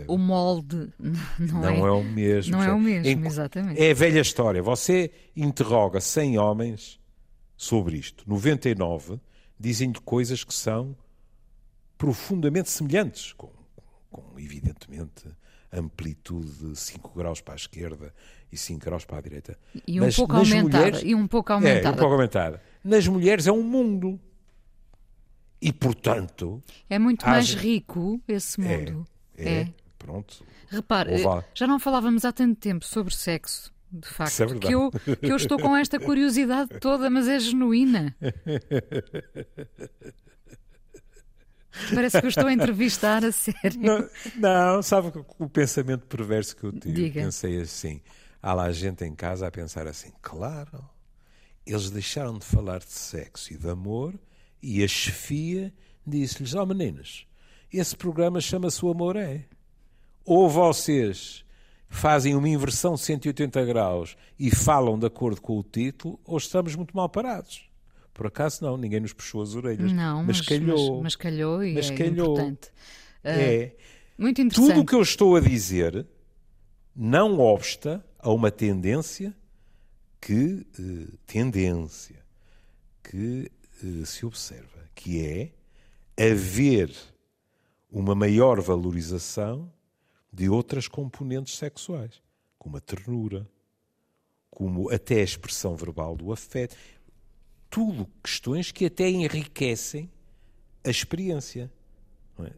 O, 0.07 0.15
o, 0.15 0.19
molde 0.19 0.93
não, 1.39 1.61
não 1.61 1.69
é, 1.69 1.79
é, 1.79 1.91
o 1.91 2.05
mesmo. 2.05 2.53
Não 2.53 2.59
percebe? 2.59 2.67
é 2.67 2.73
o 2.73 2.81
mesmo, 2.81 3.27
exatamente. 3.27 3.83
É 3.83 3.91
a 3.91 3.95
velha 3.95 4.21
história. 4.21 4.63
Você 4.63 5.11
interroga 5.35 6.01
100 6.01 6.39
homens 6.39 7.01
sobre 7.57 7.97
isto. 7.97 8.25
99 8.29 9.21
dizem-lhe 9.59 9.99
coisas 10.01 10.45
que 10.45 10.55
são 10.55 10.97
profundamente 11.99 12.71
semelhantes, 12.71 13.33
com, 13.33 13.51
com 14.11 14.39
evidentemente 14.39 15.25
amplitude 15.73 16.71
de 16.71 16.77
5 16.79 17.13
graus 17.17 17.41
para 17.41 17.55
a 17.55 17.57
esquerda 17.57 18.13
e 18.51 18.57
5 18.57 18.85
graus 18.85 19.05
para 19.05 19.19
a 19.19 19.21
direita. 19.21 19.59
E 19.87 20.01
um 20.01 20.05
Mas 20.05 20.17
pouco 20.17 20.37
aumentada. 20.37 20.85
Mulheres, 20.85 21.03
e 21.05 21.15
um 21.15 21.27
pouco 21.27 21.53
aumentada. 21.53 21.89
É, 21.89 21.91
um 21.91 21.97
pouco 21.97 22.13
aumentada. 22.13 22.63
Nas 22.85 23.07
mulheres 23.09 23.47
é 23.47 23.53
um 23.53 23.63
mundo. 23.63 24.21
E, 25.62 25.72
portanto... 25.72 26.62
É 26.90 26.98
muito 26.98 27.25
mais 27.25 27.55
rico 27.55 28.20
esse 28.27 28.61
é, 28.61 28.64
mundo. 28.64 29.07
É, 29.37 29.44
é. 29.44 29.61
é. 29.61 29.68
Pronto. 29.96 30.44
Repare, 30.68 31.22
já 31.55 31.66
não 31.66 31.79
falávamos 31.79 32.25
há 32.25 32.33
tanto 32.33 32.59
tempo 32.59 32.85
sobre 32.85 33.14
sexo 33.14 33.72
de 33.92 34.09
facto, 34.09 34.42
é 34.42 34.59
que, 34.59 34.72
eu, 34.72 34.90
que 34.90 35.31
eu 35.31 35.37
estou 35.37 35.59
com 35.59 35.77
esta 35.77 36.01
curiosidade 36.01 36.81
toda, 36.81 37.11
mas 37.11 37.29
é 37.29 37.38
genuína. 37.38 38.16
Parece 41.94 42.18
que 42.18 42.27
eu 42.27 42.31
estou 42.31 42.46
a 42.46 42.53
entrevistar 42.55 43.22
a 43.22 43.31
sério. 43.31 43.79
Não, 43.79 44.09
não 44.37 44.83
sabe 44.83 45.12
o 45.38 45.48
pensamento 45.48 46.07
perverso 46.07 46.57
que 46.57 46.64
eu 46.64 46.72
tive? 46.72 46.94
Diga. 46.94 47.20
Pensei 47.22 47.61
assim: 47.61 48.01
há 48.42 48.55
lá 48.55 48.72
gente 48.72 49.05
em 49.05 49.14
casa 49.14 49.46
a 49.46 49.51
pensar 49.51 49.87
assim, 49.87 50.11
claro, 50.22 50.83
eles 51.66 51.90
deixaram 51.90 52.38
de 52.38 52.46
falar 52.46 52.79
de 52.79 52.92
sexo 52.92 53.53
e 53.53 53.59
de 53.59 53.68
amor 53.68 54.18
e 54.62 54.85
a 54.85 54.88
chefia 54.88 55.72
disse-lhes: 56.07 56.55
Ó 56.55 56.62
oh, 56.62 56.66
meninas, 56.66 57.27
esse 57.72 57.96
programa 57.96 58.40
chama-se 58.40 58.85
O 58.85 58.90
Amor 58.90 59.16
É. 59.16 59.44
Ou 60.25 60.48
vocês 60.48 61.44
fazem 61.88 62.35
uma 62.35 62.48
inversão 62.48 62.94
de 62.94 63.01
180 63.01 63.64
graus 63.64 64.16
e 64.38 64.51
falam 64.51 64.98
de 64.98 65.07
acordo 65.07 65.40
com 65.40 65.59
o 65.59 65.62
título, 65.62 66.18
ou 66.25 66.38
estamos 66.38 66.77
muito 66.77 66.96
mal 66.96 67.09
parados. 67.09 67.68
Por 68.14 68.27
acaso 68.27 68.62
não, 68.62 68.77
ninguém 68.77 69.01
nos 69.01 69.12
puxou 69.12 69.42
as 69.42 69.55
orelhas. 69.55 69.92
Não, 69.92 70.22
mas, 70.22 70.38
mas 70.38 70.46
calhou. 70.46 70.94
Mas, 70.94 71.03
mas 71.03 71.16
calhou 71.16 71.64
e 71.64 71.75
mas 71.75 71.90
é 71.90 71.94
calhou. 71.94 72.33
importante. 72.33 72.70
É. 73.25 73.72
Muito 74.16 74.40
interessante. 74.40 74.75
Tudo 74.75 74.83
o 74.83 74.87
que 74.87 74.94
eu 74.94 75.03
estou 75.03 75.37
a 75.37 75.40
dizer 75.40 76.07
não 76.94 77.40
obsta 77.40 78.05
a 78.18 78.31
uma 78.31 78.51
tendência 78.51 79.35
que 80.20 80.64
uh, 80.79 81.18
tendência 81.27 82.22
que 83.03 83.51
se 84.07 84.25
observa, 84.25 84.88
que 84.95 85.25
é 85.25 85.53
haver 86.31 86.95
uma 87.90 88.14
maior 88.14 88.61
valorização 88.61 89.73
de 90.33 90.49
outras 90.49 90.88
componentes 90.88 91.57
sexuais, 91.57 92.23
como 92.59 92.77
a 92.77 92.81
ternura, 92.81 93.47
como 94.51 94.90
até 94.90 95.21
a 95.21 95.25
expressão 95.25 95.77
verbal 95.77 96.16
do 96.16 96.33
afeto 96.33 96.77
tudo 97.73 98.07
questões 98.23 98.71
que 98.71 98.85
até 98.85 99.09
enriquecem 99.09 100.11
a 100.85 100.90
experiência. 100.90 101.73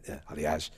É? 0.03 0.19
Aliás, 0.25 0.69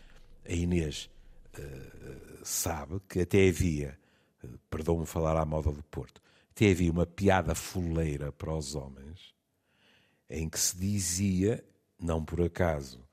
a 0.47 0.53
Inês 0.53 1.09
uh, 1.57 2.45
sabe 2.45 3.01
que 3.09 3.21
até 3.21 3.47
havia, 3.47 3.97
uh, 4.43 4.59
perdão-me 4.69 5.07
falar 5.07 5.35
à 5.35 5.43
moda 5.43 5.71
do 5.71 5.81
Porto, 5.85 6.21
até 6.51 6.69
havia 6.69 6.91
uma 6.91 7.07
piada 7.07 7.55
fuleira 7.55 8.31
para 8.31 8.53
os 8.53 8.75
homens 8.75 9.33
em 10.29 10.49
que 10.49 10.59
se 10.59 10.77
dizia, 10.77 11.63
não 11.99 12.23
por 12.23 12.41
acaso, 12.41 13.03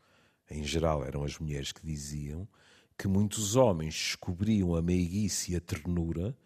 em 0.50 0.64
geral 0.64 1.04
eram 1.04 1.24
as 1.24 1.38
mulheres 1.38 1.72
que 1.72 1.84
diziam, 1.84 2.46
que 2.96 3.08
muitos 3.08 3.56
homens 3.56 3.94
descobriam 3.94 4.74
a 4.74 4.82
meiguice 4.82 5.52
e 5.52 5.56
a 5.56 5.60
ternura 5.60 6.36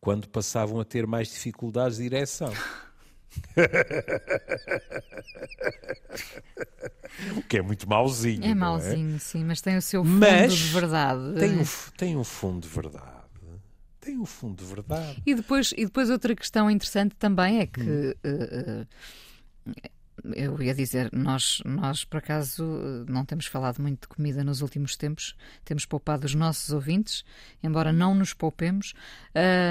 quando 0.00 0.28
passavam 0.28 0.80
a 0.80 0.84
ter 0.84 1.06
mais 1.06 1.28
dificuldades 1.28 1.98
de 1.98 2.04
ereção. 2.04 2.52
o 7.36 7.42
que 7.42 7.58
é 7.58 7.62
muito 7.62 7.88
mauzinho. 7.88 8.44
É, 8.44 8.48
é? 8.48 8.54
mauzinho, 8.54 9.16
é? 9.16 9.18
sim, 9.18 9.44
mas 9.44 9.60
tem 9.60 9.76
o 9.76 9.82
seu 9.82 10.04
fundo 10.04 10.18
mas 10.18 10.52
de 10.52 10.72
verdade. 10.72 11.34
Tem 11.38 11.58
um, 11.58 11.64
tem 11.96 12.16
um 12.16 12.24
fundo 12.24 12.60
de 12.60 12.68
verdade. 12.68 13.22
Tem 14.00 14.18
um 14.18 14.26
fundo 14.26 14.62
de 14.62 14.68
verdade. 14.68 15.22
E 15.24 15.34
depois, 15.34 15.72
e 15.76 15.84
depois 15.84 16.10
outra 16.10 16.34
questão 16.34 16.68
interessante 16.70 17.14
também 17.16 17.60
é 17.60 17.66
que. 17.66 17.80
Hum. 17.80 18.14
Uh, 18.24 18.82
uh, 18.82 18.86
eu 20.34 20.60
ia 20.62 20.74
dizer, 20.74 21.10
nós, 21.12 21.62
nós 21.64 22.04
por 22.04 22.18
acaso 22.18 22.64
não 23.08 23.24
temos 23.24 23.46
falado 23.46 23.80
muito 23.80 24.02
de 24.02 24.08
comida 24.08 24.44
nos 24.44 24.60
últimos 24.60 24.96
tempos, 24.96 25.34
temos 25.64 25.84
poupado 25.84 26.26
os 26.26 26.34
nossos 26.34 26.70
ouvintes, 26.70 27.24
embora 27.62 27.92
não 27.92 28.14
nos 28.14 28.32
poupemos, 28.32 28.94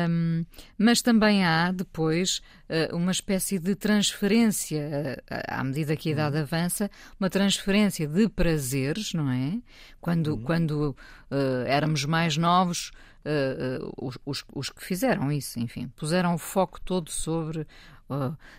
um, 0.10 0.44
mas 0.78 1.02
também 1.02 1.46
há 1.46 1.72
depois 1.72 2.42
uh, 2.70 2.96
uma 2.96 3.12
espécie 3.12 3.60
de 3.60 3.76
transferência, 3.76 5.22
uh, 5.30 5.36
à 5.48 5.64
medida 5.64 5.96
que 5.96 6.10
a 6.10 6.12
idade 6.12 6.38
uhum. 6.38 6.42
avança, 6.42 6.90
uma 7.20 7.30
transferência 7.30 8.08
de 8.08 8.28
prazeres, 8.28 9.14
não 9.14 9.30
é? 9.30 9.60
Quando, 10.00 10.36
uhum. 10.36 10.44
quando 10.44 10.96
uh, 11.32 11.66
éramos 11.68 12.06
mais 12.06 12.38
novos. 12.38 12.92
Uh, 13.24 13.86
uh, 13.86 13.94
os, 14.08 14.18
os, 14.26 14.44
os, 14.52 14.70
que 14.72 14.84
fizeram 14.84 15.32
isso, 15.32 15.60
enfim, 15.60 15.88
puseram 15.90 16.34
o 16.34 16.40
foco 16.40 16.82
todo 16.82 17.12
sobre 17.12 17.68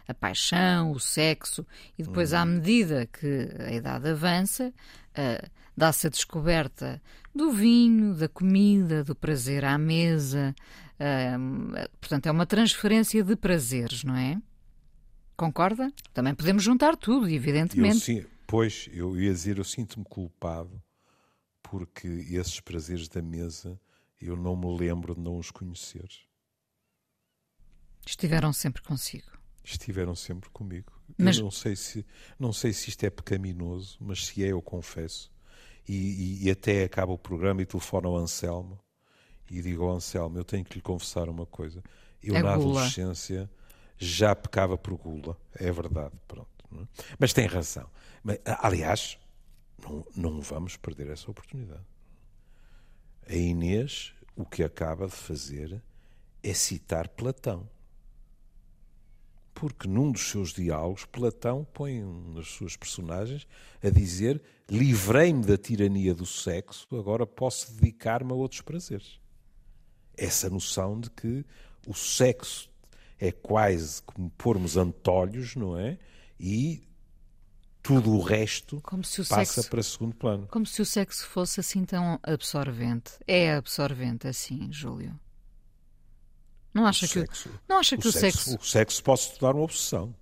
a 0.07 0.15
paixão, 0.15 0.93
o 0.93 1.01
sexo, 1.01 1.67
e 1.99 2.03
depois, 2.03 2.33
à 2.33 2.43
uhum. 2.43 2.49
medida 2.53 3.07
que 3.07 3.49
a 3.59 3.73
idade 3.73 4.09
avança, 4.09 4.73
uh, 5.13 5.51
dá-se 5.77 6.07
a 6.07 6.11
descoberta 6.11 7.01
do 7.35 7.51
vinho, 7.51 8.15
da 8.15 8.29
comida, 8.29 9.03
do 9.03 9.15
prazer 9.15 9.65
à 9.65 9.79
mesa. 9.79 10.55
Uh, 10.95 11.89
portanto, 12.01 12.27
é 12.27 12.31
uma 12.31 12.47
transferência 12.47 13.23
de 13.23 13.37
prazeres, 13.37 14.05
não 14.05 14.17
é? 14.17 14.41
Concorda? 15.37 15.93
Também 16.13 16.35
podemos 16.35 16.63
juntar 16.63 16.97
tudo, 16.97 17.29
evidentemente. 17.29 17.97
Eu, 17.97 18.01
sim, 18.01 18.27
pois, 18.47 18.89
eu 18.93 19.19
ia 19.19 19.33
dizer, 19.33 19.59
eu 19.59 19.65
sinto-me 19.65 20.05
culpado 20.05 20.83
porque 21.63 22.07
esses 22.07 22.61
prazeres 22.61 23.09
da 23.09 23.23
mesa 23.23 23.81
eu 24.21 24.37
não 24.37 24.55
me 24.55 24.79
lembro 24.79 25.15
de 25.15 25.21
não 25.21 25.39
os 25.39 25.51
conhecer. 25.51 26.09
Estiveram 28.07 28.53
sempre 28.53 28.83
consigo 28.83 29.32
estiveram 29.65 30.15
sempre 30.15 30.51
comigo. 30.51 30.93
Mas... 31.17 31.39
Eu 31.39 31.45
não 31.45 31.51
sei, 31.51 31.77
se, 31.77 32.07
não 32.39 32.53
sei 32.53 32.73
se 32.73 32.91
isto 32.91 33.05
é 33.05 33.11
pecaminoso, 33.11 33.97
mas 34.01 34.27
se 34.27 34.45
é, 34.45 34.49
eu 34.49 34.63
confesso. 34.63 35.31
E, 35.89 35.95
e, 35.95 36.47
e 36.47 36.51
até 36.51 36.85
acaba 36.85 37.13
o 37.13 37.19
programa 37.19 37.63
e 37.63 37.67
telefono 37.67 38.09
ao 38.09 38.17
Anselmo 38.17 38.79
e 39.51 39.61
digo 39.61 39.85
ao 39.85 39.97
Anselmo: 39.97 40.39
Eu 40.39 40.45
tenho 40.45 40.65
que 40.65 40.75
lhe 40.75 40.81
confessar 40.81 41.29
uma 41.29 41.45
coisa. 41.45 41.83
Eu, 42.23 42.37
é 42.37 42.43
na 42.43 42.57
gula. 42.57 42.81
adolescência, 42.81 43.51
já 43.99 44.35
pecava 44.35 44.79
por 44.79 44.97
gula. 44.97 45.37
É 45.55 45.71
verdade, 45.71 46.15
pronto. 46.27 46.49
É? 46.75 46.87
Mas 47.19 47.33
tem 47.33 47.47
razão. 47.47 47.91
Mas, 48.23 48.39
aliás, 48.45 49.19
não, 49.83 50.07
não 50.15 50.41
vamos 50.41 50.77
perder 50.77 51.09
essa 51.09 51.31
oportunidade. 51.31 51.85
A 53.29 53.35
Inês, 53.35 54.15
o 54.37 54.45
que 54.45 54.63
acaba 54.63 55.07
de 55.07 55.15
fazer 55.15 55.83
é 56.43 56.55
citar 56.55 57.09
Platão 57.09 57.69
porque 59.55 59.87
num 59.87 60.11
dos 60.11 60.29
seus 60.29 60.53
diálogos, 60.53 61.05
Platão 61.05 61.67
põe 61.73 62.03
nas 62.35 62.49
suas 62.49 62.77
personagens 62.77 63.47
a 63.83 63.91
dizer: 63.91 64.43
livrei-me 64.69 65.45
da 65.45 65.57
tirania 65.57 66.15
do 66.15 66.27
sexo, 66.27 66.87
agora 66.97 67.27
posso 67.27 67.73
dedicar-me 67.73 68.33
a 68.33 68.35
outros 68.35 68.61
prazeres. 68.61 69.21
Essa 70.17 70.51
noção 70.51 71.01
de 71.01 71.11
que 71.11 71.45
o 71.87 71.95
sexo 71.95 72.71
é 73.19 73.31
quase 73.31 74.03
como 74.03 74.31
pormos 74.31 74.77
antolhos, 74.77 75.55
não 75.55 75.79
é? 75.79 75.99
E 76.39 76.83
tudo 77.83 78.13
o 78.13 78.21
resto 78.21 78.81
o 79.23 79.29
passa 79.29 79.45
sexo, 79.45 79.71
para 79.71 79.83
segundo 79.83 80.15
plano. 80.15 80.47
Como 80.49 80.65
se 80.65 80.81
o 80.81 80.87
sexo 80.87 81.27
fosse 81.27 81.61
assim 81.61 81.85
tão 81.85 82.19
absorvente. 82.23 83.13
É 83.27 83.55
absorvente 83.55 84.29
assim, 84.29 84.73
Júlio? 84.73 85.19
Não 86.75 86.87
acha 86.87 87.05
o 87.05 87.09
que, 87.09 87.21
sexo, 87.21 87.51
não 87.69 87.79
acha 87.79 87.97
que 87.97 88.07
o, 88.07 88.09
o 88.09 88.13
sexo, 88.13 88.39
sexo, 88.39 88.59
O 88.59 88.65
sexo 88.65 89.03
pode 89.03 89.21
se 89.21 89.39
tornar 89.39 89.55
uma 89.57 89.65
obsessão. 89.65 90.15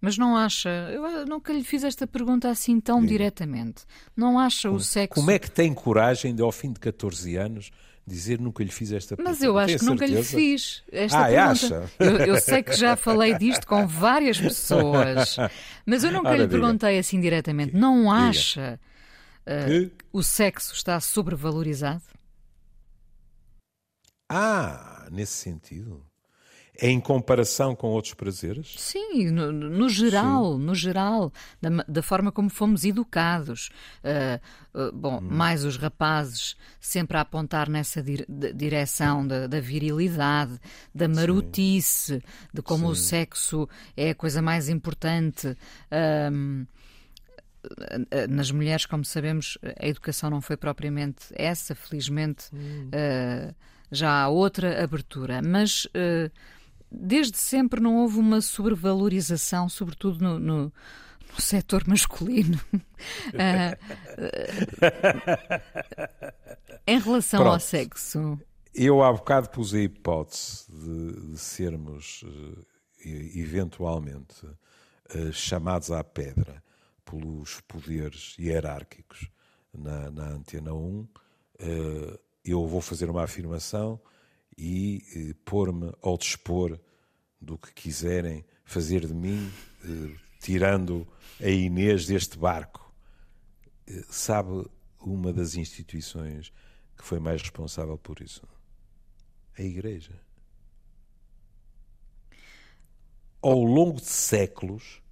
Mas 0.00 0.16
não 0.18 0.36
acha, 0.36 0.68
eu 0.68 1.26
nunca 1.26 1.52
lhe 1.52 1.64
fiz 1.64 1.82
esta 1.82 2.06
pergunta 2.06 2.48
assim 2.50 2.78
tão 2.80 3.00
Sim. 3.00 3.06
diretamente. 3.06 3.84
Não 4.16 4.38
acha 4.38 4.68
como, 4.68 4.78
o 4.78 4.80
sexo. 4.80 5.14
Como 5.14 5.30
é 5.30 5.38
que 5.38 5.50
tem 5.50 5.72
coragem 5.74 6.34
de, 6.34 6.42
ao 6.42 6.52
fim 6.52 6.72
de 6.72 6.78
14 6.78 7.34
anos, 7.36 7.70
dizer 8.06 8.38
nunca 8.38 8.62
lhe 8.62 8.70
fiz 8.70 8.92
esta 8.92 9.16
pergunta? 9.16 9.36
Mas 9.36 9.42
eu 9.42 9.58
acho 9.58 9.78
que 9.78 9.84
nunca 9.84 10.06
lhe 10.06 10.22
fiz 10.22 10.84
esta 10.92 11.18
ah, 11.18 11.24
pergunta. 11.24 11.50
Acha? 11.50 11.90
Eu, 11.98 12.16
eu, 12.18 12.40
sei 12.40 12.62
que 12.62 12.74
já 12.74 12.94
falei 12.94 13.36
disto 13.36 13.66
com 13.66 13.86
várias 13.86 14.38
pessoas, 14.38 15.36
mas 15.84 16.04
eu 16.04 16.12
nunca 16.12 16.28
Ora, 16.28 16.38
lhe 16.38 16.48
perguntei 16.48 16.90
diga. 16.90 17.00
assim 17.00 17.20
diretamente. 17.20 17.74
Não 17.74 18.12
acha 18.12 18.78
uh, 19.46 19.88
que 19.88 20.04
o 20.12 20.22
sexo 20.22 20.74
está 20.74 21.00
sobrevalorizado? 21.00 22.02
Ah! 24.28 24.95
Nesse 25.10 25.34
sentido? 25.34 26.02
É 26.78 26.90
em 26.90 27.00
comparação 27.00 27.74
com 27.74 27.88
outros 27.88 28.12
prazeres? 28.12 28.74
Sim, 28.76 29.30
no, 29.30 29.50
no 29.50 29.88
geral, 29.88 30.56
Sim. 30.56 30.64
no 30.64 30.74
geral, 30.74 31.32
da, 31.60 31.70
da, 31.88 32.02
forma 32.02 32.30
como 32.30 32.50
fomos 32.50 32.84
educados. 32.84 33.70
Uh, 34.04 34.78
uh, 34.78 34.92
bom, 34.92 35.18
hum. 35.18 35.22
mais 35.22 35.64
os 35.64 35.78
rapazes 35.78 36.54
sempre 36.78 37.16
a 37.16 37.22
apontar 37.22 37.70
nessa 37.70 38.02
dire 38.02 38.26
direção 38.54 39.26
da, 39.26 39.46
da, 39.46 39.58
virilidade, 39.58 40.60
da 40.94 41.08
marotice, 41.08 42.16
Sim. 42.16 42.22
de 42.52 42.60
como 42.60 42.86
Sim. 42.86 42.92
o 42.92 42.94
sexo 42.94 43.68
é 43.96 44.10
a 44.10 44.14
coisa 44.14 44.42
mais 44.42 44.68
importante. 44.68 45.48
Uh, 45.48 46.66
nas 48.28 48.50
mulheres, 48.52 48.86
como 48.86 49.04
sabemos, 49.04 49.58
a 49.80 49.88
educação 49.88 50.30
não 50.30 50.40
foi 50.40 50.56
propriamente 50.56 51.24
essa, 51.34 51.74
felizmente. 51.74 52.44
Hum 52.54 52.90
já 53.90 54.22
há 54.22 54.28
outra 54.28 54.82
abertura, 54.82 55.40
mas 55.42 55.84
uh, 55.86 56.30
desde 56.90 57.38
sempre 57.38 57.80
não 57.80 57.96
houve 57.96 58.18
uma 58.18 58.40
sobrevalorização, 58.40 59.68
sobretudo 59.68 60.22
no, 60.22 60.38
no, 60.38 60.62
no 60.64 61.40
setor 61.40 61.86
masculino. 61.86 62.60
uh, 62.72 63.76
em 66.86 66.98
relação 66.98 67.40
Pronto. 67.40 67.54
ao 67.54 67.60
sexo. 67.60 68.40
Eu 68.74 69.02
há 69.02 69.12
bocado 69.12 69.48
pus 69.48 69.72
a 69.72 69.80
hipótese 69.80 70.66
de, 70.70 71.30
de 71.30 71.38
sermos 71.38 72.22
eventualmente 73.34 74.46
chamados 75.32 75.90
à 75.90 76.04
pedra 76.04 76.62
pelos 77.06 77.60
poderes 77.62 78.36
hierárquicos 78.38 79.30
na, 79.72 80.10
na 80.10 80.24
Antena 80.28 80.74
1, 80.74 81.08
eu 82.46 82.66
vou 82.66 82.80
fazer 82.80 83.10
uma 83.10 83.24
afirmação 83.24 84.00
e 84.56 85.02
eh, 85.14 85.34
pôr-me 85.44 85.92
ao 86.00 86.16
dispor 86.16 86.78
do 87.40 87.58
que 87.58 87.74
quiserem 87.74 88.44
fazer 88.64 89.04
de 89.04 89.12
mim, 89.12 89.52
eh, 89.84 90.16
tirando 90.40 91.06
a 91.40 91.48
Inês 91.48 92.06
deste 92.06 92.38
barco. 92.38 92.94
Eh, 93.86 94.04
sabe 94.08 94.64
uma 95.00 95.32
das 95.32 95.56
instituições 95.56 96.52
que 96.96 97.04
foi 97.04 97.18
mais 97.18 97.42
responsável 97.42 97.98
por 97.98 98.20
isso? 98.20 98.46
A 99.58 99.62
Igreja. 99.62 100.18
Ao 103.42 103.62
longo 103.62 104.00
de 104.00 104.06
séculos, 104.08 105.02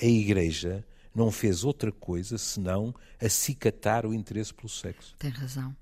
a 0.00 0.06
Igreja 0.06 0.84
não 1.14 1.30
fez 1.30 1.62
outra 1.62 1.92
coisa 1.92 2.38
senão 2.38 2.94
acicatar 3.20 4.04
o 4.04 4.12
interesse 4.12 4.52
pelo 4.52 4.68
sexo. 4.68 5.14
Tem 5.18 5.30
razão 5.30 5.74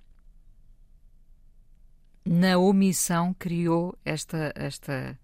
na 2.25 2.59
omissão 2.59 3.35
criou 3.39 3.97
esta, 4.05 4.53
esta 4.55 5.19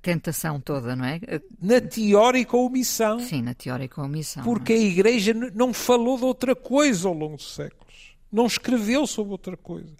tentação 0.00 0.60
toda, 0.60 0.94
não 0.96 1.04
é? 1.04 1.20
Na 1.60 1.80
teórica 1.80 2.56
omissão. 2.56 3.20
Sim, 3.20 3.42
na 3.42 3.54
teórica 3.54 4.02
omissão. 4.02 4.42
Porque 4.42 4.72
é? 4.72 4.76
a 4.76 4.80
Igreja 4.80 5.32
não 5.32 5.72
falou 5.72 6.18
de 6.18 6.24
outra 6.24 6.54
coisa 6.54 7.08
ao 7.08 7.14
longo 7.14 7.36
dos 7.36 7.54
séculos. 7.54 8.16
Não 8.30 8.46
escreveu 8.46 9.06
sobre 9.06 9.32
outra 9.32 9.56
coisa. 9.56 9.94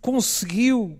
Conseguiu 0.00 0.98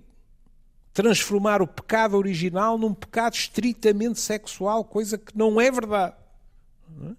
transformar 0.93 1.63
o 1.63 1.67
pecado 1.67 2.17
original 2.17 2.77
num 2.79 2.95
pecado 2.95 3.35
estritamente 3.35 4.21
sexual, 4.21 4.85
coisa 4.85 5.17
que 5.19 5.37
não 5.37 5.61
é 5.61 5.71
verdade. 5.71 6.15
É? 7.05 7.13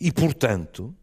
E, 0.00 0.12
portanto, 0.12 0.94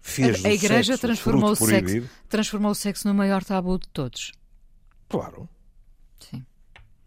fez 0.00 0.44
a, 0.44 0.48
a 0.48 0.52
Igreja 0.52 0.96
transformou 0.96 1.50
o, 1.50 1.56
sexo, 1.56 2.08
transformou 2.28 2.70
o 2.72 2.74
sexo 2.74 3.06
no 3.08 3.14
maior 3.14 3.44
tabu 3.44 3.78
de 3.78 3.88
todos. 3.88 4.32
Claro. 5.08 5.48
Sim. 6.20 6.44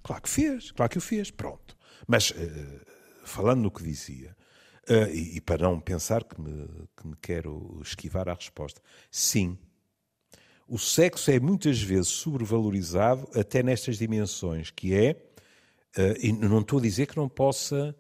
Claro 0.04 0.22
que 0.22 0.30
fez, 0.30 0.72
claro 0.72 0.90
que 0.90 0.98
o 0.98 1.02
fez, 1.02 1.30
pronto. 1.30 1.78
Mas, 2.08 2.32
uh, 2.32 2.36
falando 3.24 3.62
no 3.62 3.72
que 3.72 3.84
dizia, 3.84 4.36
uh, 4.90 5.10
e, 5.14 5.38
e, 5.38 5.42
para 5.42 5.64
não 5.64 5.80
pensar 5.80 6.24
que 6.24 6.42
me, 6.42 6.68
que 6.98 7.08
me 7.08 7.16
quero 7.22 7.80
esquivar 7.84 8.28
à 8.28 8.34
resposta, 8.34 8.82
sim, 9.12 9.58
o 10.68 10.80
sexo 10.80 11.30
é 11.30 11.40
muitas 11.40 11.82
vezes 11.82 12.08
sobrevalorizado 12.08 13.30
até 13.36 13.62
nestas 13.62 13.98
dimensões, 13.98 14.72
que 14.72 14.96
é, 14.96 15.12
uh, 15.98 16.18
e 16.20 16.32
não 16.32 16.62
estou 16.62 16.80
a 16.80 16.82
dizer 16.82 17.06
que 17.06 17.18
não 17.18 17.30
possa 17.30 17.96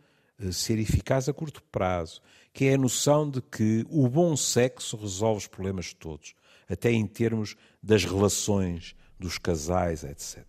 ser 0.51 0.79
eficaz 0.79 1.29
a 1.29 1.33
curto 1.33 1.61
prazo, 1.71 2.19
que 2.51 2.65
é 2.65 2.73
a 2.73 2.77
noção 2.77 3.29
de 3.29 3.43
que 3.43 3.85
o 3.87 4.07
bom 4.09 4.35
sexo 4.35 4.97
resolve 4.97 5.37
os 5.37 5.47
problemas 5.47 5.93
todos, 5.93 6.33
até 6.67 6.91
em 6.91 7.05
termos 7.05 7.55
das 7.83 8.03
relações 8.03 8.95
dos 9.21 9.37
casais, 9.37 10.03
etc. 10.03 10.43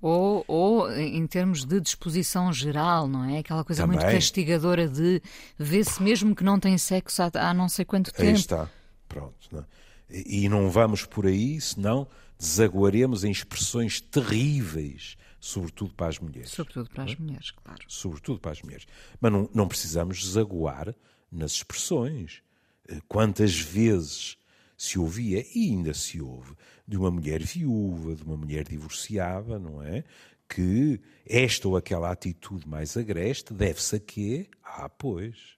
Ou, 0.00 0.44
ou 0.48 0.92
em 0.92 1.24
termos 1.26 1.64
de 1.64 1.80
disposição 1.80 2.52
geral, 2.52 3.06
não 3.06 3.24
é? 3.24 3.38
Aquela 3.38 3.64
coisa 3.64 3.82
Também. 3.82 3.98
muito 3.98 4.12
castigadora 4.12 4.88
de 4.88 5.22
ver-se 5.56 6.02
mesmo 6.02 6.34
que 6.34 6.42
não 6.42 6.58
tem 6.58 6.76
sexo 6.76 7.22
há, 7.22 7.30
há 7.34 7.54
não 7.54 7.68
sei 7.68 7.84
quanto 7.84 8.12
tempo. 8.12 8.28
Aí 8.28 8.34
está, 8.34 8.68
pronto. 9.08 9.34
Não? 9.52 9.60
É? 9.60 10.22
E 10.26 10.48
não 10.48 10.68
vamos 10.68 11.04
por 11.04 11.26
aí, 11.26 11.60
senão 11.60 12.08
desaguaremos 12.38 13.22
em 13.22 13.30
expressões 13.30 14.00
terríveis, 14.00 15.16
sobretudo 15.40 15.94
para 15.94 16.08
as 16.08 16.18
mulheres. 16.18 16.50
Sobretudo 16.50 16.90
para 16.90 17.04
as 17.04 17.12
é? 17.12 17.16
mulheres, 17.16 17.50
claro. 17.52 17.84
Sobretudo 17.86 18.40
para 18.40 18.50
as 18.50 18.62
mulheres. 18.62 18.86
Mas 19.20 19.32
não, 19.32 19.48
não 19.54 19.68
precisamos 19.68 20.20
desaguar 20.20 20.92
nas 21.30 21.52
expressões. 21.52 22.42
Eh, 22.88 23.00
quantas 23.06 23.56
vezes 23.58 24.36
se 24.82 24.98
ouvia, 24.98 25.46
e 25.54 25.70
ainda 25.70 25.94
se 25.94 26.20
ouve, 26.20 26.56
de 26.88 26.96
uma 26.96 27.08
mulher 27.08 27.40
viúva, 27.40 28.16
de 28.16 28.24
uma 28.24 28.36
mulher 28.36 28.64
divorciada, 28.64 29.56
não 29.56 29.80
é? 29.80 30.02
Que 30.48 31.00
esta 31.24 31.68
ou 31.68 31.76
aquela 31.76 32.10
atitude 32.10 32.68
mais 32.68 32.96
agreste 32.96 33.54
deve-se 33.54 33.94
a 33.94 34.00
quê? 34.00 34.50
Ah, 34.60 34.88
pois. 34.88 35.56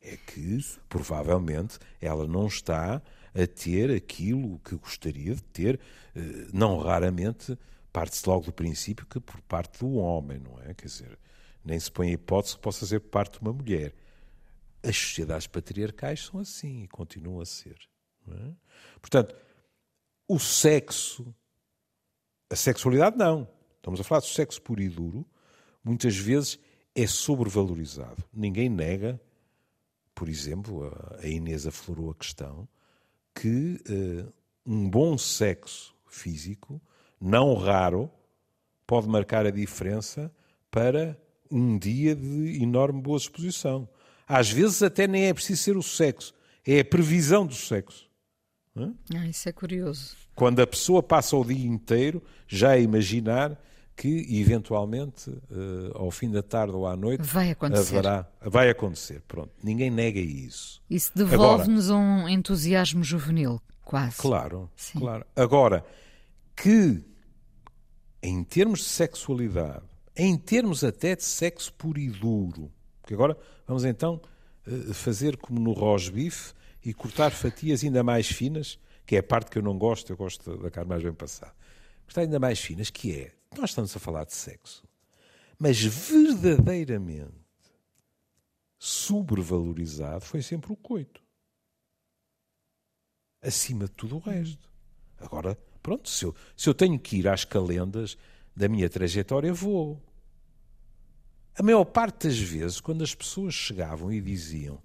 É 0.00 0.16
que, 0.16 0.58
provavelmente, 0.88 1.78
ela 2.00 2.26
não 2.26 2.48
está 2.48 3.00
a 3.32 3.46
ter 3.46 3.92
aquilo 3.92 4.58
que 4.58 4.74
gostaria 4.74 5.36
de 5.36 5.44
ter, 5.44 5.78
eh, 6.16 6.48
não 6.52 6.78
raramente 6.78 7.56
parte-se 7.92 8.28
logo 8.28 8.46
do 8.46 8.52
princípio 8.52 9.06
que 9.06 9.20
por 9.20 9.40
parte 9.42 9.78
do 9.78 9.92
homem, 9.92 10.40
não 10.40 10.60
é? 10.62 10.74
Quer 10.74 10.86
dizer, 10.86 11.18
nem 11.64 11.78
se 11.78 11.92
põe 11.92 12.08
a 12.08 12.14
hipótese 12.14 12.56
que 12.56 12.60
possa 12.60 12.84
ser 12.84 12.98
por 12.98 13.10
parte 13.10 13.34
de 13.34 13.42
uma 13.42 13.52
mulher. 13.52 13.94
As 14.82 14.96
sociedades 14.96 15.46
patriarcais 15.46 16.24
são 16.24 16.40
assim 16.40 16.82
e 16.82 16.88
continuam 16.88 17.40
a 17.40 17.46
ser. 17.46 17.76
É? 18.32 18.50
Portanto, 19.00 19.34
o 20.28 20.38
sexo, 20.38 21.34
a 22.50 22.56
sexualidade 22.56 23.16
não. 23.16 23.48
Estamos 23.76 24.00
a 24.00 24.04
falar 24.04 24.20
de 24.20 24.28
sexo 24.28 24.60
puro 24.62 24.82
e 24.82 24.88
duro, 24.88 25.24
muitas 25.84 26.16
vezes 26.16 26.58
é 26.94 27.06
sobrevalorizado. 27.06 28.24
Ninguém 28.32 28.68
nega, 28.68 29.20
por 30.14 30.28
exemplo, 30.28 30.90
a 31.22 31.26
Inês 31.26 31.66
aflorou 31.66 32.10
a 32.10 32.14
questão, 32.14 32.68
que 33.34 33.80
uh, 33.88 34.32
um 34.66 34.88
bom 34.88 35.16
sexo 35.16 35.94
físico, 36.08 36.80
não 37.20 37.54
raro, 37.54 38.10
pode 38.86 39.06
marcar 39.08 39.46
a 39.46 39.50
diferença 39.50 40.32
para 40.70 41.16
um 41.50 41.78
dia 41.78 42.14
de 42.16 42.62
enorme 42.62 43.00
boa 43.00 43.18
exposição. 43.18 43.88
Às 44.26 44.50
vezes 44.50 44.82
até 44.82 45.06
nem 45.06 45.26
é 45.26 45.34
preciso 45.34 45.62
ser 45.62 45.76
o 45.76 45.82
sexo, 45.82 46.34
é 46.66 46.80
a 46.80 46.84
previsão 46.84 47.46
do 47.46 47.54
sexo. 47.54 48.05
Ah, 48.76 49.26
isso 49.26 49.48
é 49.48 49.52
curioso. 49.52 50.16
Quando 50.34 50.60
a 50.60 50.66
pessoa 50.66 51.02
passa 51.02 51.36
o 51.36 51.44
dia 51.44 51.66
inteiro 51.66 52.22
já 52.46 52.72
a 52.72 52.78
imaginar 52.78 53.58
que, 53.96 54.26
eventualmente, 54.38 55.30
uh, 55.30 55.92
ao 55.94 56.10
fim 56.10 56.30
da 56.30 56.42
tarde 56.42 56.74
ou 56.74 56.86
à 56.86 56.94
noite, 56.94 57.22
vai 57.22 57.50
acontecer. 57.50 57.96
Haverá, 57.96 58.28
vai 58.42 58.68
acontecer. 58.68 59.22
Pronto, 59.26 59.50
ninguém 59.62 59.90
nega 59.90 60.20
isso. 60.20 60.82
Isso 60.90 61.10
devolve-nos 61.14 61.88
um 61.88 62.28
entusiasmo 62.28 63.02
juvenil, 63.02 63.58
quase. 63.82 64.18
Claro, 64.18 64.70
Sim. 64.76 64.98
claro. 64.98 65.24
Agora, 65.34 65.82
que 66.54 67.02
em 68.22 68.44
termos 68.44 68.80
de 68.80 68.86
sexualidade, 68.86 69.84
em 70.14 70.36
termos 70.36 70.84
até 70.84 71.16
de 71.16 71.24
sexo 71.24 71.72
puro 71.72 71.98
e 71.98 72.10
duro, 72.10 72.70
porque 73.00 73.14
agora 73.14 73.36
vamos 73.66 73.84
então 73.84 74.20
uh, 74.66 74.92
fazer 74.92 75.38
como 75.38 75.58
no 75.58 75.72
rosbife, 75.72 76.52
e 76.86 76.94
cortar 76.94 77.32
fatias 77.32 77.82
ainda 77.82 78.04
mais 78.04 78.28
finas, 78.28 78.78
que 79.04 79.16
é 79.16 79.18
a 79.18 79.22
parte 79.22 79.50
que 79.50 79.58
eu 79.58 79.62
não 79.62 79.76
gosto, 79.76 80.12
eu 80.12 80.16
gosto 80.16 80.56
da 80.56 80.70
carne 80.70 80.90
mais 80.90 81.02
bem 81.02 81.12
passada. 81.12 81.52
Cortar 82.04 82.20
ainda 82.20 82.38
mais 82.38 82.60
finas, 82.60 82.90
que 82.90 83.12
é, 83.12 83.32
nós 83.58 83.70
estamos 83.70 83.94
a 83.96 83.98
falar 83.98 84.24
de 84.24 84.32
sexo, 84.32 84.84
mas 85.58 85.82
verdadeiramente 85.82 87.34
sobrevalorizado 88.78 90.24
foi 90.24 90.40
sempre 90.40 90.72
o 90.72 90.76
coito. 90.76 91.20
Acima 93.42 93.86
de 93.86 93.90
tudo 93.90 94.18
o 94.18 94.20
resto. 94.20 94.70
Agora, 95.18 95.58
pronto, 95.82 96.08
se 96.08 96.24
eu, 96.24 96.36
se 96.56 96.68
eu 96.68 96.74
tenho 96.74 97.00
que 97.00 97.16
ir 97.16 97.26
às 97.26 97.44
calendas 97.44 98.16
da 98.54 98.68
minha 98.68 98.88
trajetória, 98.88 99.52
vou. 99.52 100.00
A 101.58 101.64
maior 101.64 101.84
parte 101.84 102.28
das 102.28 102.38
vezes, 102.38 102.80
quando 102.80 103.02
as 103.02 103.12
pessoas 103.12 103.54
chegavam 103.54 104.12
e 104.12 104.20
diziam 104.20 104.76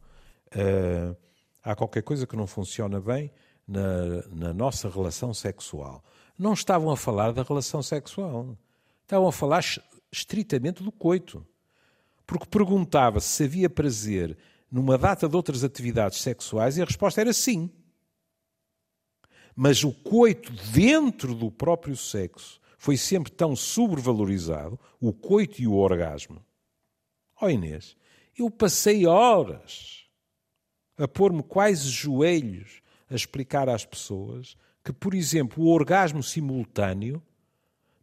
uh, 0.56 1.16
há 1.64 1.76
qualquer 1.76 2.04
coisa 2.04 2.26
que 2.26 2.36
não 2.36 2.48
funciona 2.48 3.00
bem 3.00 3.32
na, 3.68 4.28
na 4.30 4.54
nossa 4.54 4.90
relação 4.90 5.34
sexual. 5.34 6.04
Não 6.38 6.54
estavam 6.54 6.90
a 6.90 6.98
falar 6.98 7.32
da 7.32 7.44
relação 7.44 7.82
sexual. 7.82 8.58
Estavam 9.04 9.28
a 9.28 9.32
falar 9.32 9.64
estritamente 10.12 10.84
do 10.84 10.92
coito. 10.92 11.46
Porque 12.26 12.46
perguntava 12.46 13.20
se 13.20 13.44
havia 13.44 13.70
prazer 13.70 14.38
numa 14.72 14.98
data 14.98 15.28
de 15.28 15.36
outras 15.36 15.64
atividades 15.64 16.20
sexuais 16.22 16.78
e 16.78 16.82
a 16.82 16.86
resposta 16.86 17.22
era 17.22 17.34
sim. 17.34 17.70
Mas 19.56 19.84
o 19.84 19.92
coito 19.92 20.52
dentro 20.72 21.36
do 21.36 21.52
próprio 21.52 21.96
sexo 21.96 22.60
foi 22.78 22.98
sempre 22.98 23.32
tão 23.32 23.56
sobrevalorizado, 23.56 24.80
o 25.00 25.14
coito 25.14 25.62
e 25.62 25.68
o 25.68 25.74
orgasmo. 25.74 26.44
Ó 27.40 27.46
oh 27.46 27.50
Inês, 27.50 27.96
eu 28.36 28.50
passei 28.50 29.06
horas 29.06 30.01
a 31.02 31.08
pôr-me 31.08 31.42
quase 31.42 31.90
joelhos 31.90 32.82
a 33.10 33.16
explicar 33.16 33.68
às 33.68 33.84
pessoas 33.84 34.56
que, 34.84 34.94
por 34.94 35.16
exemplo, 35.16 35.64
o 35.64 35.70
orgasmo 35.70 36.22
simultâneo 36.22 37.22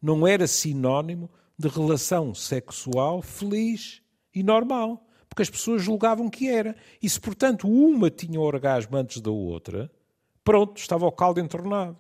não 0.03 0.27
era 0.27 0.47
sinónimo 0.47 1.31
de 1.57 1.69
relação 1.69 2.35
sexual 2.35 3.23
feliz 3.23 4.03
e 4.35 4.43
normal, 4.43 5.07
porque 5.29 5.43
as 5.43 5.51
pessoas 5.51 5.83
julgavam 5.83 6.29
que 6.29 6.49
era. 6.49 6.77
E 7.01 7.09
se, 7.09 7.21
portanto, 7.21 7.69
uma 7.69 8.11
tinha 8.11 8.41
orgasmo 8.41 8.97
antes 8.97 9.21
da 9.21 9.31
outra, 9.31 9.91
pronto, 10.43 10.79
estava 10.79 11.07
o 11.07 11.13
caldo 11.13 11.41
entornado. 11.41 11.97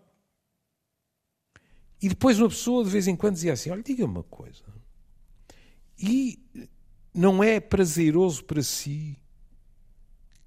E 2.02 2.08
depois 2.08 2.38
uma 2.40 2.48
pessoa 2.48 2.84
de 2.84 2.90
vez 2.90 3.06
em 3.06 3.16
quando 3.16 3.34
dizia 3.34 3.52
assim: 3.52 3.70
Olha, 3.70 3.82
diga-me 3.82 4.12
uma 4.12 4.22
coisa. 4.24 4.62
E 5.98 6.40
não 7.12 7.42
é 7.42 7.58
prazeroso 7.58 8.44
para 8.44 8.62
si 8.62 9.16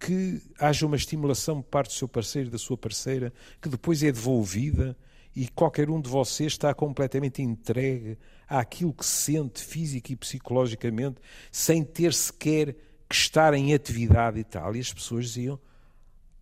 que 0.02 0.42
haja 0.58 0.88
uma 0.88 0.96
estimulação 0.96 1.62
por 1.62 1.70
parte 1.70 1.90
do 1.90 1.94
seu 1.94 2.08
parceiro 2.08 2.50
da 2.50 2.58
sua 2.58 2.76
parceira, 2.76 3.32
que 3.62 3.70
depois 3.70 4.02
é 4.02 4.12
devolvida 4.12 4.98
e 5.36 5.48
qualquer 5.48 5.92
um 5.92 6.02
de 6.02 6.10
vocês 6.10 6.54
está 6.54 6.74
completamente 6.74 7.40
entregue 7.44 8.18
àquilo 8.48 8.94
que 8.94 9.06
sente 9.06 9.64
física 9.64 10.12
e 10.12 10.16
psicologicamente, 10.16 11.22
sem 11.52 11.84
ter 11.84 12.16
sequer 12.16 12.76
que 13.08 13.14
estar 13.14 13.54
em 13.54 13.76
atividade 13.76 14.40
e 14.40 14.44
tal. 14.44 14.76
E 14.76 14.80
as 14.80 14.92
pessoas 14.92 15.26
diziam: 15.26 15.60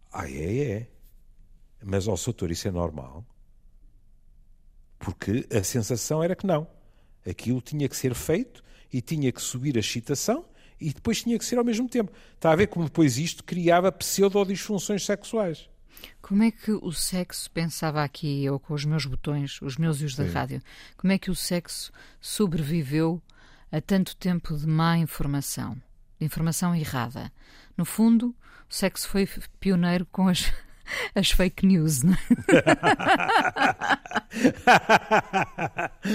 Ah, 0.09 0.29
é, 0.31 0.71
é. 0.71 0.87
Mas, 1.83 2.07
ó, 2.07 2.15
doutor, 2.15 2.51
isso 2.51 2.67
é 2.67 2.71
normal? 2.71 3.25
Porque 4.97 5.45
a 5.51 5.63
sensação 5.63 6.23
era 6.23 6.35
que 6.35 6.47
não. 6.47 6.65
Aquilo 7.29 7.61
tinha 7.61 7.89
que 7.89 7.95
ser 7.95 8.15
feito 8.15 8.63
e 8.91 9.01
tinha 9.01 9.31
que 9.33 9.41
subir 9.41 9.75
a 9.75 9.81
excitação 9.81 10.45
e 10.79 10.93
depois 10.93 11.23
tinha 11.23 11.37
que 11.37 11.45
ser 11.45 11.57
ao 11.57 11.65
mesmo 11.65 11.87
tempo. 11.87 12.11
Está 12.35 12.51
a 12.51 12.55
ver 12.55 12.67
como 12.67 12.85
depois 12.85 13.17
isto 13.17 13.43
criava 13.43 13.91
pseudo-disfunções 13.91 15.05
sexuais. 15.05 15.69
Como 16.21 16.43
é 16.43 16.51
que 16.51 16.71
o 16.71 16.91
sexo, 16.91 17.49
pensava 17.51 18.03
aqui 18.03 18.43
eu 18.43 18.59
com 18.59 18.73
os 18.73 18.85
meus 18.85 19.05
botões, 19.05 19.61
os 19.61 19.77
meus 19.77 20.01
e 20.01 20.05
os 20.05 20.15
da 20.15 20.25
Sim. 20.25 20.31
rádio, 20.31 20.61
como 20.95 21.11
é 21.11 21.17
que 21.17 21.31
o 21.31 21.35
sexo 21.35 21.91
sobreviveu 22.21 23.21
a 23.71 23.81
tanto 23.81 24.15
tempo 24.15 24.55
de 24.55 24.65
má 24.65 24.97
informação, 24.97 25.73
de 26.19 26.25
informação 26.25 26.73
errada? 26.75 27.31
No 27.75 27.85
fundo, 27.85 28.35
o 28.69 28.73
sexo 28.73 29.07
foi 29.09 29.27
pioneiro 29.59 30.05
com 30.11 30.27
as, 30.27 30.53
as 31.15 31.31
fake 31.31 31.65
news, 31.65 32.03
não 32.03 32.13
é? 32.13 32.17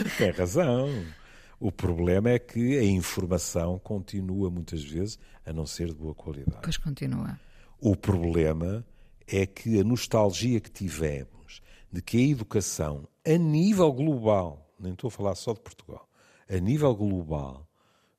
Tem 0.17 0.31
razão. 0.31 1.05
O 1.59 1.71
problema 1.71 2.31
é 2.31 2.39
que 2.39 2.79
a 2.79 2.85
informação 2.85 3.79
continua 3.79 4.51
muitas 4.51 4.83
vezes 4.83 5.19
a 5.45 5.53
não 5.53 5.67
ser 5.67 5.89
de 5.89 5.95
boa 5.95 6.15
qualidade. 6.15 6.61
Pois 6.63 6.77
continua. 6.77 7.39
O 7.81 7.97
problema 7.97 8.85
é 9.27 9.47
que 9.47 9.81
a 9.81 9.85
nostalgia 9.85 10.61
que 10.61 10.71
tivemos 10.71 11.63
de 11.91 12.03
que 12.03 12.19
a 12.19 12.31
educação, 12.31 13.09
a 13.25 13.39
nível 13.39 13.93
global, 13.93 14.69
nem 14.79 14.93
estou 14.93 15.09
a 15.09 15.11
falar 15.11 15.35
só 15.35 15.53
de 15.53 15.61
Portugal, 15.61 16.09
a 16.49 16.59
nível 16.59 16.95
global, 16.95 17.69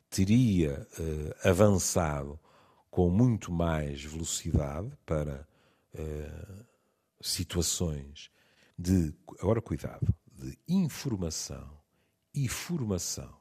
teria 0.09 0.87
uh, 0.97 1.49
avançado 1.49 2.39
com 2.89 3.09
muito 3.09 3.51
mais 3.51 4.03
velocidade 4.03 4.89
para 5.05 5.45
uh, 5.93 6.65
situações 7.21 8.31
de, 8.79 9.13
agora 9.41 9.61
cuidado, 9.61 10.07
de 10.31 10.57
informação 10.67 11.84
e 12.35 12.49
formação 12.49 13.33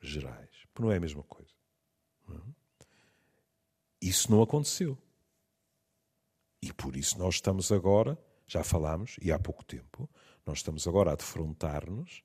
gerais, 0.00 0.50
porque 0.72 0.82
não 0.82 0.90
é 0.92 0.96
a 0.96 1.00
mesma 1.00 1.22
coisa. 1.22 1.52
É? 2.30 2.34
Isso 4.02 4.30
não 4.30 4.42
aconteceu. 4.42 4.98
E 6.60 6.72
por 6.72 6.96
isso 6.96 7.18
nós 7.18 7.36
estamos 7.36 7.70
agora, 7.70 8.18
já 8.46 8.64
falámos, 8.64 9.16
e 9.22 9.30
há 9.30 9.38
pouco 9.38 9.64
tempo, 9.64 10.10
nós 10.44 10.58
estamos 10.58 10.86
agora 10.88 11.12
a 11.12 11.14
defrontar-nos 11.14 12.22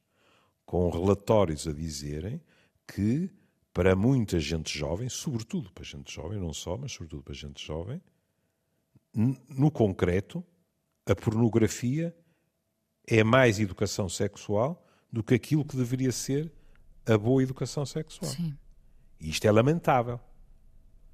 com 0.66 0.90
relatórios 0.90 1.68
a 1.68 1.74
dizerem 1.74 2.42
que 2.88 3.30
para 3.72 3.96
muita 3.96 4.40
gente 4.40 4.78
jovem, 4.78 5.10
sobretudo 5.10 5.72
para 5.72 5.84
gente 5.84 6.12
jovem, 6.12 6.40
não 6.40 6.54
só, 6.54 6.78
mas 6.78 6.94
sobretudo 6.94 7.24
para 7.24 7.34
gente 7.34 7.64
jovem, 7.64 8.02
no 9.14 9.70
concreto, 9.70 10.44
a 11.06 11.16
pornografia 11.16 12.16
é 13.08 13.24
mais 13.24 13.60
educação 13.60 14.10
sexual 14.10 14.85
do 15.16 15.24
que 15.24 15.34
aquilo 15.34 15.64
que 15.64 15.78
deveria 15.78 16.12
ser 16.12 16.52
a 17.08 17.18
boa 17.18 17.42
educação 17.42 17.86
sexual. 17.86 18.30
Sim. 18.30 18.54
E 19.18 19.30
isto 19.30 19.46
é 19.46 19.52
lamentável. 19.52 20.20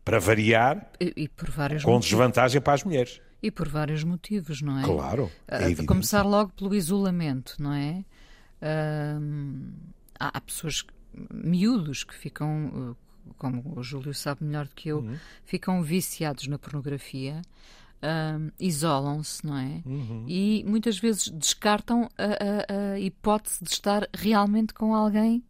Para 0.04 0.20
variar, 0.20 0.92
E, 1.00 1.14
e 1.16 1.28
por 1.30 1.52
vários 1.52 1.84
com 1.84 1.92
motivos. 1.92 2.10
desvantagem 2.10 2.60
para 2.60 2.74
as 2.74 2.84
mulheres. 2.84 3.22
E 3.44 3.52
por 3.52 3.70
vários 3.70 4.04
motivos, 4.04 4.60
não 4.60 4.80
é? 4.80 4.84
Claro. 4.84 5.32
A- 5.48 5.58
É 5.70 5.72
a 5.72 5.86
começar 5.86 6.24
logo 6.24 6.52
pelo 6.54 6.74
isolamento, 6.74 7.56
não 7.60 7.72
é? 7.74 8.04
Há, 10.20 10.38
há 10.38 10.42
pessoas, 10.42 10.84
miúdos, 11.32 12.04
que 12.04 12.16
ficam, 12.16 12.96
eh, 13.30 13.32
como 13.38 13.78
o 13.78 13.84
Júlio 13.84 14.14
sabe 14.16 14.44
melhor 14.44 14.68
do 14.68 14.74
que 14.74 14.90
eu, 14.90 15.00
Uhum. 15.00 15.16
ficam 15.46 15.84
viciados 15.84 16.48
na 16.48 16.58
pornografia, 16.58 17.42
isolam-se, 18.60 19.46
não 19.46 19.58
é? 19.58 19.82
Uhum. 19.86 20.26
E 20.28 20.64
muitas 20.68 20.98
vezes 20.98 21.30
descartam 21.30 22.10
a, 22.18 22.24
a- 22.24 22.94
a 22.94 23.00
hipótese 23.00 23.64
de 23.64 23.70
estar 23.72 24.08
realmente 24.14 24.74
com 24.74 24.96
alguém 24.96 25.44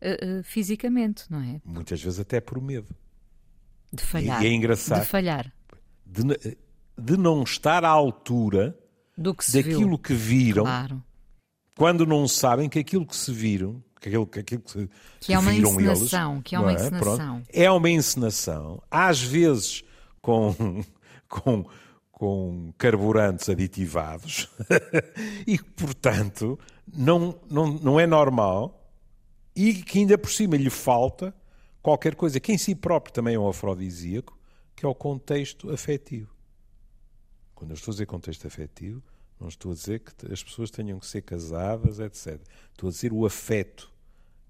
eh, 0.00 0.18
eh, 0.20 0.42
fisicamente, 0.42 1.24
não 1.30 1.40
é? 1.42 1.60
Muitas 1.64 2.02
vezes 2.02 2.18
até 2.20 2.40
por 2.40 2.60
medo. 2.60 2.94
De 3.92 4.02
falhar. 4.02 4.42
e 4.42 4.46
é 4.46 4.52
engraçado. 4.52 5.00
De 5.00 5.06
falhar. 5.06 5.52
De, 6.06 6.22
de 6.98 7.16
não 7.16 7.42
estar 7.42 7.84
à 7.84 7.88
altura 7.88 8.76
Do 9.16 9.34
que 9.34 9.44
se 9.44 9.52
daquilo 9.62 9.88
viu. 9.90 9.98
que 9.98 10.14
viram, 10.14 10.64
Claro. 10.64 11.02
quando 11.76 12.06
não 12.06 12.26
sabem 12.28 12.68
que 12.68 12.78
aquilo 12.78 13.04
que 13.06 13.16
se 13.16 13.32
viram, 13.32 13.82
que 14.00 14.08
aquilo 14.08 14.26
que, 14.26 14.38
aquilo 14.40 14.62
que, 14.62 14.88
Que 15.20 15.32
é 15.34 15.38
uma 15.38 15.50
viram 15.50 15.70
encenação, 15.72 16.32
eles, 16.34 16.42
que 16.44 16.54
é 16.54 16.58
uma 16.60 16.72
encenação. 16.72 17.16
Pronto. 17.16 17.46
é 17.52 17.70
uma 17.70 17.90
encenação, 17.90 18.82
às 18.90 19.20
vezes 19.20 19.82
com, 20.22 20.54
com, 21.28 21.66
com 22.20 22.70
carburantes 22.76 23.48
aditivados, 23.48 24.46
e 25.46 25.56
que, 25.56 25.70
portanto, 25.70 26.58
não, 26.86 27.40
não, 27.50 27.72
não 27.78 27.98
é 27.98 28.06
normal 28.06 28.92
e 29.56 29.72
que 29.72 30.00
ainda 30.00 30.18
por 30.18 30.30
cima 30.30 30.54
lhe 30.58 30.68
falta 30.68 31.34
qualquer 31.80 32.14
coisa 32.14 32.38
que 32.38 32.52
em 32.52 32.58
si 32.58 32.74
próprio 32.74 33.14
também 33.14 33.36
é 33.36 33.38
um 33.38 33.48
afrodisíaco, 33.48 34.38
que 34.76 34.84
é 34.84 34.88
o 34.88 34.94
contexto 34.94 35.70
afetivo. 35.70 36.28
Quando 37.54 37.70
eu 37.70 37.74
estou 37.74 37.90
a 37.90 37.94
dizer 37.94 38.04
contexto 38.04 38.46
afetivo, 38.46 39.02
não 39.40 39.48
estou 39.48 39.72
a 39.72 39.74
dizer 39.74 40.00
que 40.00 40.30
as 40.30 40.42
pessoas 40.42 40.70
tenham 40.70 40.98
que 40.98 41.06
ser 41.06 41.22
casadas, 41.22 42.00
etc. 42.00 42.38
Estou 42.70 42.90
a 42.90 42.92
dizer 42.92 43.14
o 43.14 43.24
afeto 43.24 43.90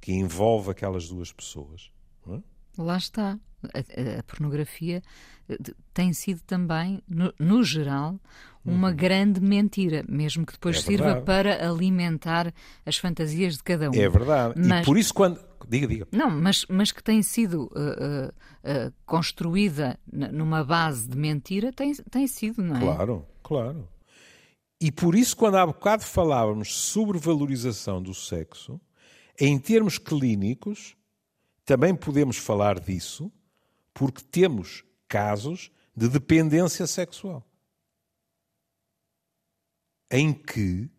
que 0.01 0.11
envolve 0.11 0.73
aquelas 0.73 1.07
duas 1.09 1.31
pessoas. 1.31 1.89
não 2.27 2.35
é? 2.35 2.43
Lá 2.79 2.97
está. 2.97 3.39
A, 3.75 4.19
a- 4.19 4.23
pornografia 4.23 5.03
eh, 5.49 5.57
tem 5.93 6.13
sido 6.15 6.41
também, 6.47 7.03
no, 7.07 7.33
no 7.39 7.63
geral, 7.63 8.19
uma 8.65 8.91
grande 8.91 9.39
mentira, 9.41 10.03
mesmo 10.09 10.47
que 10.47 10.53
depois 10.55 10.77
Uhum. 10.77 10.83
É 10.83 10.87
sirva 10.87 11.21
para 11.23 11.69
alimentar 11.69 12.55
as 12.87 12.97
fantasias 12.97 13.57
de 13.59 13.63
cada 13.63 13.91
um. 13.91 13.95
É 13.95 14.09
verdade. 14.09 14.55
Mas- 14.57 14.83
E 14.83 14.85
por 14.87 14.97
isso, 14.97 15.13
quando. 15.13 15.39
Diga, 15.69 15.87
diga. 15.87 16.09
Não, 16.11 16.31
mas, 16.31 16.65
mas 16.71 16.91
que 16.91 17.03
tem 17.03 17.23
sido 17.23 17.71
eh, 17.77 17.97
eh, 18.01 18.33
eh, 18.65 18.93
construída 19.05 19.99
numa 20.11 20.65
base 20.65 21.07
de 21.07 21.17
mentira, 21.19 21.71
tem, 21.71 21.95
tem 22.11 22.27
sido, 22.27 22.63
não 22.63 22.77
é? 22.77 22.81
Claro, 22.81 23.27
claro. 23.43 23.87
E 24.81 24.91
por 24.91 25.15
isso, 25.15 25.37
quando 25.37 25.57
há 25.57 25.67
bocado 25.67 26.03
falávamos 26.03 26.75
sobre 26.75 27.19
valorização 27.19 28.03
do 28.03 28.15
sexo, 28.15 28.81
em 29.39 29.59
termos 29.59 29.99
clínicos, 29.99 30.97
também 31.71 31.95
podemos 31.95 32.37
falar 32.37 32.81
disso, 32.81 33.31
porque 33.95 34.25
temos 34.25 34.85
casos 35.07 35.71
de 35.95 36.09
dependência 36.09 36.85
sexual. 36.85 37.49
Em 40.11 40.35
que 40.35 40.91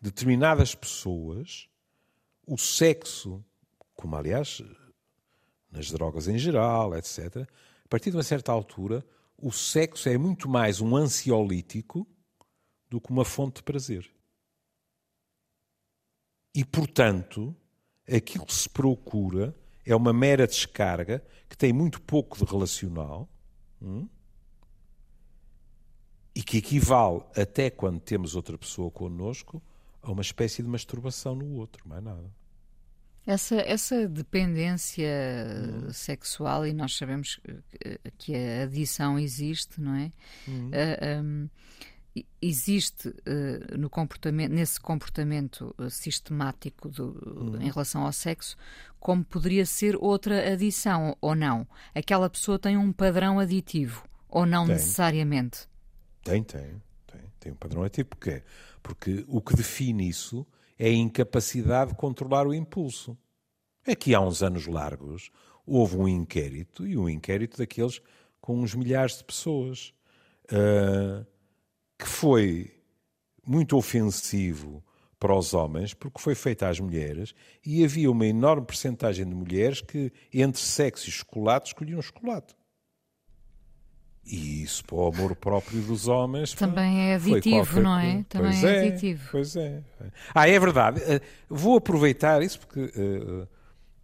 determinadas 0.00 0.74
pessoas, 0.74 1.68
o 2.46 2.56
sexo, 2.56 3.44
como 3.92 4.16
aliás 4.16 4.62
nas 5.70 5.90
drogas 5.90 6.26
em 6.26 6.38
geral, 6.38 6.96
etc., 6.96 7.46
a 7.84 7.88
partir 7.90 8.08
de 8.10 8.16
uma 8.16 8.22
certa 8.22 8.50
altura, 8.50 9.06
o 9.36 9.52
sexo 9.52 10.08
é 10.08 10.16
muito 10.16 10.48
mais 10.48 10.80
um 10.80 10.96
ansiolítico 10.96 12.08
do 12.88 12.98
que 12.98 13.10
uma 13.10 13.26
fonte 13.26 13.56
de 13.56 13.62
prazer. 13.62 14.10
E, 16.54 16.64
portanto, 16.64 17.54
aquilo 18.08 18.46
que 18.46 18.54
se 18.54 18.70
procura 18.70 19.54
é 19.84 19.94
uma 19.96 20.12
mera 20.12 20.46
descarga 20.46 21.22
que 21.48 21.56
tem 21.56 21.72
muito 21.72 22.00
pouco 22.00 22.38
de 22.38 22.44
relacional 22.50 23.28
hum, 23.80 24.06
e 26.34 26.42
que 26.42 26.58
equivale, 26.58 27.22
até 27.36 27.68
quando 27.70 28.00
temos 28.00 28.34
outra 28.34 28.56
pessoa 28.56 28.90
connosco, 28.90 29.62
a 30.02 30.10
uma 30.10 30.22
espécie 30.22 30.62
de 30.62 30.68
masturbação 30.68 31.34
no 31.34 31.56
outro, 31.56 31.86
mais 31.86 32.02
nada. 32.02 32.24
Essa, 33.24 33.56
essa 33.56 34.08
dependência 34.08 35.06
Uhum. 35.84 35.92
sexual, 35.92 36.66
e 36.66 36.72
nós 36.72 36.96
sabemos 36.96 37.38
que- 38.18 38.34
a 38.34 38.62
adição 38.64 39.16
existe, 39.18 39.80
não 39.80 39.94
é? 39.94 40.12
Uhum. 40.48 40.70
Ah, 40.72 41.22
um, 41.22 41.48
existe 42.40 43.14
eh, 43.24 43.76
no 43.78 43.88
comportamento, 43.88 44.52
nesse 44.52 44.78
comportamento 44.80 45.74
eh, 45.78 45.88
sistemático 45.88 46.88
do- 46.88 47.12
Uhum. 47.54 47.60
em 47.62 47.70
relação 47.70 48.02
ao 48.02 48.12
sexo, 48.12 48.56
como 49.00 49.24
poderia 49.24 49.64
ser 49.64 49.96
outra 49.96 50.52
adição, 50.52 51.16
ou 51.20 51.34
não? 51.34 51.66
Aquela 51.94 52.28
pessoa 52.28 52.58
tem 52.58 52.76
um 52.76 52.92
padrão 52.92 53.38
aditivo, 53.38 54.04
ou 54.28 54.44
não 54.44 54.66
Tem. 54.66 54.74
necessariamente? 54.74 55.68
Tem, 56.22 56.42
tem, 56.42 56.80
tem. 57.06 57.20
Tem 57.40 57.52
um 57.52 57.56
padrão 57.56 57.82
ativo. 57.82 58.08
Porquê? 58.10 58.42
Porque 58.82 59.24
o 59.26 59.40
que 59.40 59.54
define 59.56 60.08
isso 60.08 60.46
é 60.78 60.86
a 60.88 60.92
incapacidade 60.92 61.90
de 61.92 61.96
controlar 61.96 62.46
o 62.46 62.54
impulso. 62.54 63.16
Aqui 63.86 64.14
há 64.14 64.20
uns 64.20 64.42
anos 64.42 64.66
largos 64.66 65.30
houve 65.66 65.96
um 65.96 66.06
inquérito, 66.06 66.86
e 66.86 66.96
um 66.96 67.08
inquérito 67.08 67.56
daqueles 67.58 68.00
com 68.40 68.60
uns 68.60 68.74
milhares 68.74 69.18
de 69.18 69.24
pessoas, 69.24 69.92
ah, 70.52 71.24
que 72.02 72.08
foi 72.08 72.74
muito 73.46 73.76
ofensivo 73.76 74.82
para 75.18 75.36
os 75.36 75.54
homens, 75.54 75.94
porque 75.94 76.20
foi 76.20 76.34
feito 76.34 76.64
às 76.64 76.80
mulheres, 76.80 77.32
e 77.64 77.84
havia 77.84 78.10
uma 78.10 78.26
enorme 78.26 78.66
percentagem 78.66 79.24
de 79.24 79.32
mulheres 79.32 79.80
que, 79.80 80.12
entre 80.34 80.60
sexo 80.60 81.08
e 81.08 81.12
chocolate, 81.12 81.68
escolhiam 81.68 82.02
chocolate. 82.02 82.56
E 84.24 84.64
isso 84.64 84.84
para 84.84 84.96
o 84.96 85.06
amor 85.06 85.36
próprio 85.36 85.80
dos 85.82 86.06
homens 86.06 86.54
Também 86.54 87.10
é 87.10 87.14
aditivo, 87.14 87.80
não 87.80 87.98
é? 87.98 88.24
Também 88.28 88.50
Pois 88.52 88.64
é 88.64 88.88
aditivo. 88.88 89.28
Pois 89.30 89.56
é. 89.56 89.82
Ah, 90.34 90.48
é 90.48 90.58
verdade. 90.58 91.00
Eh, 91.02 91.20
Vou 91.48 91.76
aproveitar 91.76 92.42
isso 92.42 92.60
porque 92.60 92.80
eh, 92.80 93.48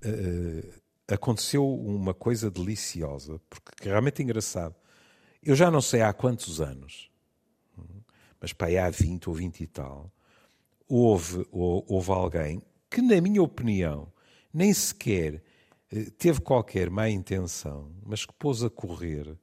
eh, 0.02 1.14
aconteceu 1.14 1.68
uma 1.68 2.14
coisa 2.14 2.50
deliciosa, 2.50 3.40
porque 3.48 3.88
realmente 3.88 4.20
é 4.20 4.24
engraçado. 4.24 4.74
Eu 5.42 5.54
já 5.54 5.70
não 5.70 5.80
sei 5.80 6.02
há 6.02 6.12
quantos 6.12 6.60
anos, 6.60 7.07
mas 8.40 8.52
pá, 8.52 8.66
há 8.68 8.90
20 8.90 9.28
ou 9.28 9.34
20 9.34 9.60
e 9.60 9.66
tal, 9.66 10.10
houve, 10.88 11.46
ou- 11.50 11.84
houve 11.88 12.10
alguém 12.10 12.62
que, 12.90 13.02
na 13.02 13.20
minha 13.20 13.42
opinião, 13.42 14.10
nem 14.52 14.72
sequer 14.72 15.42
eh, 15.92 16.10
teve 16.18 16.40
qualquer 16.40 16.90
má 16.90 17.08
intenção, 17.08 17.90
mas 18.04 18.24
que 18.24 18.32
pôs 18.34 18.62
a 18.62 18.70
correr 18.70 19.36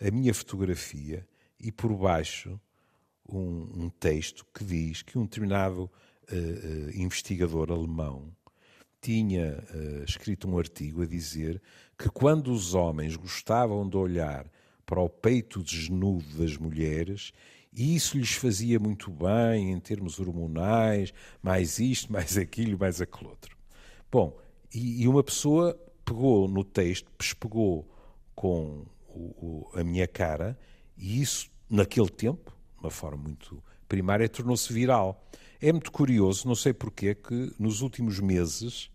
a 0.00 0.10
minha 0.10 0.32
fotografia 0.34 1.26
e 1.58 1.72
por 1.72 1.94
baixo 1.96 2.60
um, 3.28 3.84
um 3.84 3.90
texto 3.90 4.46
que 4.54 4.64
diz 4.64 5.02
que 5.02 5.18
um 5.18 5.24
determinado 5.24 5.90
eh, 6.30 6.90
investigador 6.94 7.70
alemão 7.70 8.34
tinha 9.00 9.62
eh, 9.70 10.04
escrito 10.06 10.48
um 10.48 10.58
artigo 10.58 11.02
a 11.02 11.06
dizer 11.06 11.60
que 11.98 12.08
quando 12.08 12.52
os 12.52 12.74
homens 12.74 13.16
gostavam 13.16 13.88
de 13.88 13.96
olhar 13.96 14.50
para 14.86 15.00
o 15.00 15.08
peito 15.08 15.62
desnudo 15.62 16.24
das 16.38 16.56
mulheres, 16.56 17.32
isso 17.74 18.16
lhes 18.16 18.32
fazia 18.32 18.78
muito 18.78 19.10
bem 19.10 19.72
em 19.72 19.80
termos 19.80 20.18
hormonais, 20.20 21.12
mais 21.42 21.78
isto, 21.78 22.12
mais 22.12 22.36
aquilo, 22.36 22.78
mais 22.78 23.00
aquele 23.00 23.28
outro. 23.30 23.56
Bom, 24.10 24.36
e, 24.72 25.02
e 25.02 25.08
uma 25.08 25.22
pessoa 25.24 25.74
pegou 26.04 26.46
no 26.46 26.62
texto, 26.62 27.10
pespegou 27.18 27.88
com 28.34 28.84
o- 29.08 29.66
o- 29.70 29.70
a 29.74 29.82
minha 29.82 30.06
cara, 30.06 30.58
e 30.96 31.20
isso, 31.20 31.50
naquele 31.68 32.08
tempo, 32.10 32.52
de 32.76 32.80
uma 32.84 32.90
forma 32.90 33.22
muito 33.24 33.62
primária 33.88 34.28
tornou-se 34.28 34.72
viral. 34.72 35.24
É 35.60 35.72
muito 35.72 35.90
curioso, 35.90 36.46
não 36.46 36.54
sei 36.54 36.72
porquê, 36.72 37.14
que 37.14 37.52
nos 37.58 37.80
últimos 37.80 38.20
meses 38.20 38.90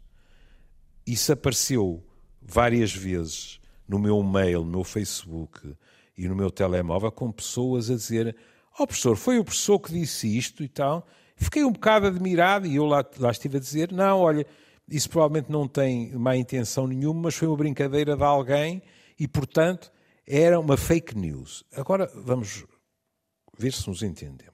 isso 1.06 1.32
apareceu 1.34 2.04
várias 2.42 2.94
vezes 2.94 3.60
no 3.88 3.98
meu 3.98 4.22
mail, 4.24 4.64
no 4.64 4.72
meu 4.72 4.84
Facebook 4.84 5.76
e 6.18 6.28
no 6.28 6.36
meu 6.36 6.52
telemóvel 6.52 7.12
com 7.12 7.32
pessoas 7.32 7.90
a 7.90 7.96
dizer 7.96 8.36
oh, 8.84 8.88
professor, 8.88 9.16
foi 9.16 9.40
o 9.40 9.44
professor 9.44 9.80
que 9.80 9.92
disse 9.92 10.38
isto 10.38 10.64
e 10.64 10.68
tal. 10.68 11.08
Fiquei 11.36 11.64
um 11.64 11.72
bocado 11.72 12.08
admirado 12.08 12.68
e 12.68 12.76
eu 12.76 12.86
lá, 12.86 13.06
lá 13.18 13.32
estive 13.32 13.58
a 13.58 13.60
dizer, 13.60 13.92
não, 13.92 14.20
olha, 14.20 14.46
isso 14.90 15.10
provavelmente 15.10 15.52
não 15.52 15.68
tem 15.68 16.12
má 16.14 16.36
intenção 16.36 16.88
nenhuma, 16.88 17.22
mas 17.24 17.36
foi 17.36 17.48
uma 17.48 17.58
brincadeira 17.58 18.16
de 18.16 18.24
alguém 18.24 18.82
e, 19.18 19.28
portanto, 19.28 19.92
era 20.28 20.60
uma 20.60 20.78
fake 20.78 21.18
news. 21.18 21.64
Agora 21.74 22.12
vamos 22.16 22.66
ver 23.58 23.74
se 23.74 23.88
nos 23.88 24.02
entendemos. 24.02 24.50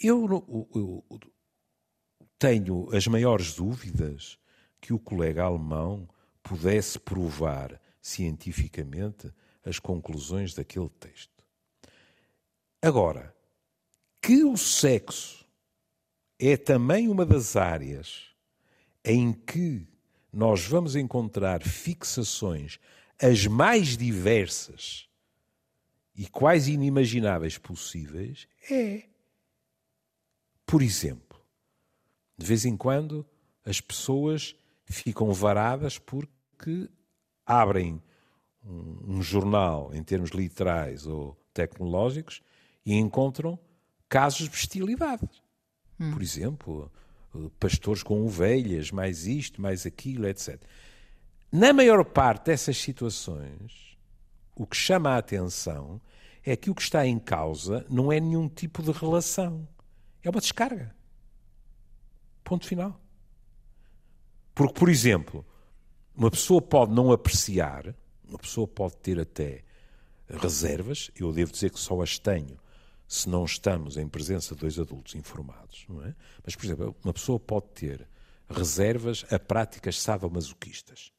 Eu, 0.00 0.26
eu, 0.30 0.68
eu 0.74 1.04
tenho 2.38 2.88
as 2.94 3.06
maiores 3.06 3.54
dúvidas 3.54 4.38
que 4.80 4.92
o 4.92 4.98
colega 4.98 5.42
alemão 5.42 6.08
pudesse 6.42 6.98
provar 6.98 7.80
cientificamente 8.00 9.32
as 9.64 9.78
conclusões 9.78 10.54
daquele 10.54 10.88
texto. 10.88 11.37
Agora, 12.80 13.34
que 14.22 14.44
o 14.44 14.56
sexo 14.56 15.44
é 16.38 16.56
também 16.56 17.08
uma 17.08 17.26
das 17.26 17.56
áreas 17.56 18.28
em 19.04 19.32
que 19.32 19.86
nós 20.32 20.64
vamos 20.64 20.94
encontrar 20.94 21.62
fixações 21.62 22.78
as 23.20 23.46
mais 23.46 23.96
diversas 23.96 25.08
e 26.14 26.28
quase 26.28 26.72
inimagináveis 26.72 27.58
possíveis, 27.58 28.46
é. 28.70 29.04
Por 30.64 30.82
exemplo, 30.82 31.40
de 32.36 32.46
vez 32.46 32.64
em 32.64 32.76
quando 32.76 33.26
as 33.64 33.80
pessoas 33.80 34.54
ficam 34.84 35.32
varadas 35.32 35.98
porque 35.98 36.88
abrem 37.44 38.00
um, 38.64 39.16
um 39.16 39.22
jornal 39.22 39.92
em 39.92 40.02
termos 40.02 40.30
literais 40.30 41.06
ou 41.06 41.36
tecnológicos 41.52 42.42
e 42.84 42.94
encontram 42.94 43.58
casos 44.08 44.44
de 44.44 44.50
bestialidade. 44.50 45.28
Hum. 46.00 46.12
Por 46.12 46.22
exemplo, 46.22 46.90
pastores 47.58 48.02
com 48.02 48.24
ovelhas, 48.24 48.90
mais 48.90 49.26
isto, 49.26 49.60
mais 49.60 49.84
aquilo, 49.86 50.26
etc. 50.26 50.60
Na 51.50 51.72
maior 51.72 52.04
parte 52.04 52.46
dessas 52.46 52.76
situações, 52.76 53.96
o 54.54 54.66
que 54.66 54.76
chama 54.76 55.10
a 55.10 55.18
atenção 55.18 56.00
é 56.44 56.56
que 56.56 56.70
o 56.70 56.74
que 56.74 56.82
está 56.82 57.06
em 57.06 57.18
causa 57.18 57.84
não 57.88 58.12
é 58.12 58.20
nenhum 58.20 58.48
tipo 58.48 58.82
de 58.82 58.92
relação. 58.92 59.68
É 60.22 60.30
uma 60.30 60.40
descarga. 60.40 60.94
Ponto 62.44 62.66
final. 62.66 63.00
Porque, 64.54 64.74
por 64.74 64.88
exemplo, 64.88 65.46
uma 66.14 66.30
pessoa 66.30 66.60
pode 66.60 66.92
não 66.92 67.12
apreciar, 67.12 67.94
uma 68.26 68.38
pessoa 68.38 68.66
pode 68.66 68.96
ter 68.96 69.20
até 69.20 69.62
reservas, 70.28 71.10
eu 71.14 71.32
devo 71.32 71.52
dizer 71.52 71.70
que 71.70 71.78
só 71.78 72.02
as 72.02 72.18
tenho 72.18 72.58
se 73.08 73.26
não 73.26 73.46
estamos 73.46 73.96
em 73.96 74.06
presença 74.06 74.54
de 74.54 74.60
dois 74.60 74.78
adultos 74.78 75.14
informados, 75.14 75.86
não 75.88 76.04
é? 76.04 76.14
Mas, 76.44 76.54
por 76.54 76.66
exemplo, 76.66 76.96
uma 77.02 77.12
pessoa 77.14 77.40
pode 77.40 77.68
ter 77.68 78.06
reservas 78.46 79.24
a 79.30 79.38
práticas 79.38 79.98
sadomasoquistas. 79.98 81.10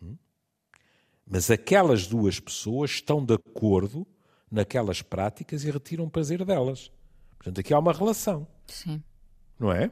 Hum? 0.00 0.16
Mas 1.26 1.50
aquelas 1.50 2.06
duas 2.06 2.38
pessoas 2.38 2.92
estão 2.92 3.24
de 3.24 3.34
acordo 3.34 4.06
naquelas 4.48 5.02
práticas 5.02 5.64
e 5.64 5.70
retiram 5.72 6.08
prazer 6.08 6.44
delas. 6.44 6.92
Portanto, 7.36 7.58
aqui 7.58 7.74
há 7.74 7.80
uma 7.80 7.92
relação. 7.92 8.46
Sim. 8.68 9.02
Não 9.58 9.72
é? 9.72 9.90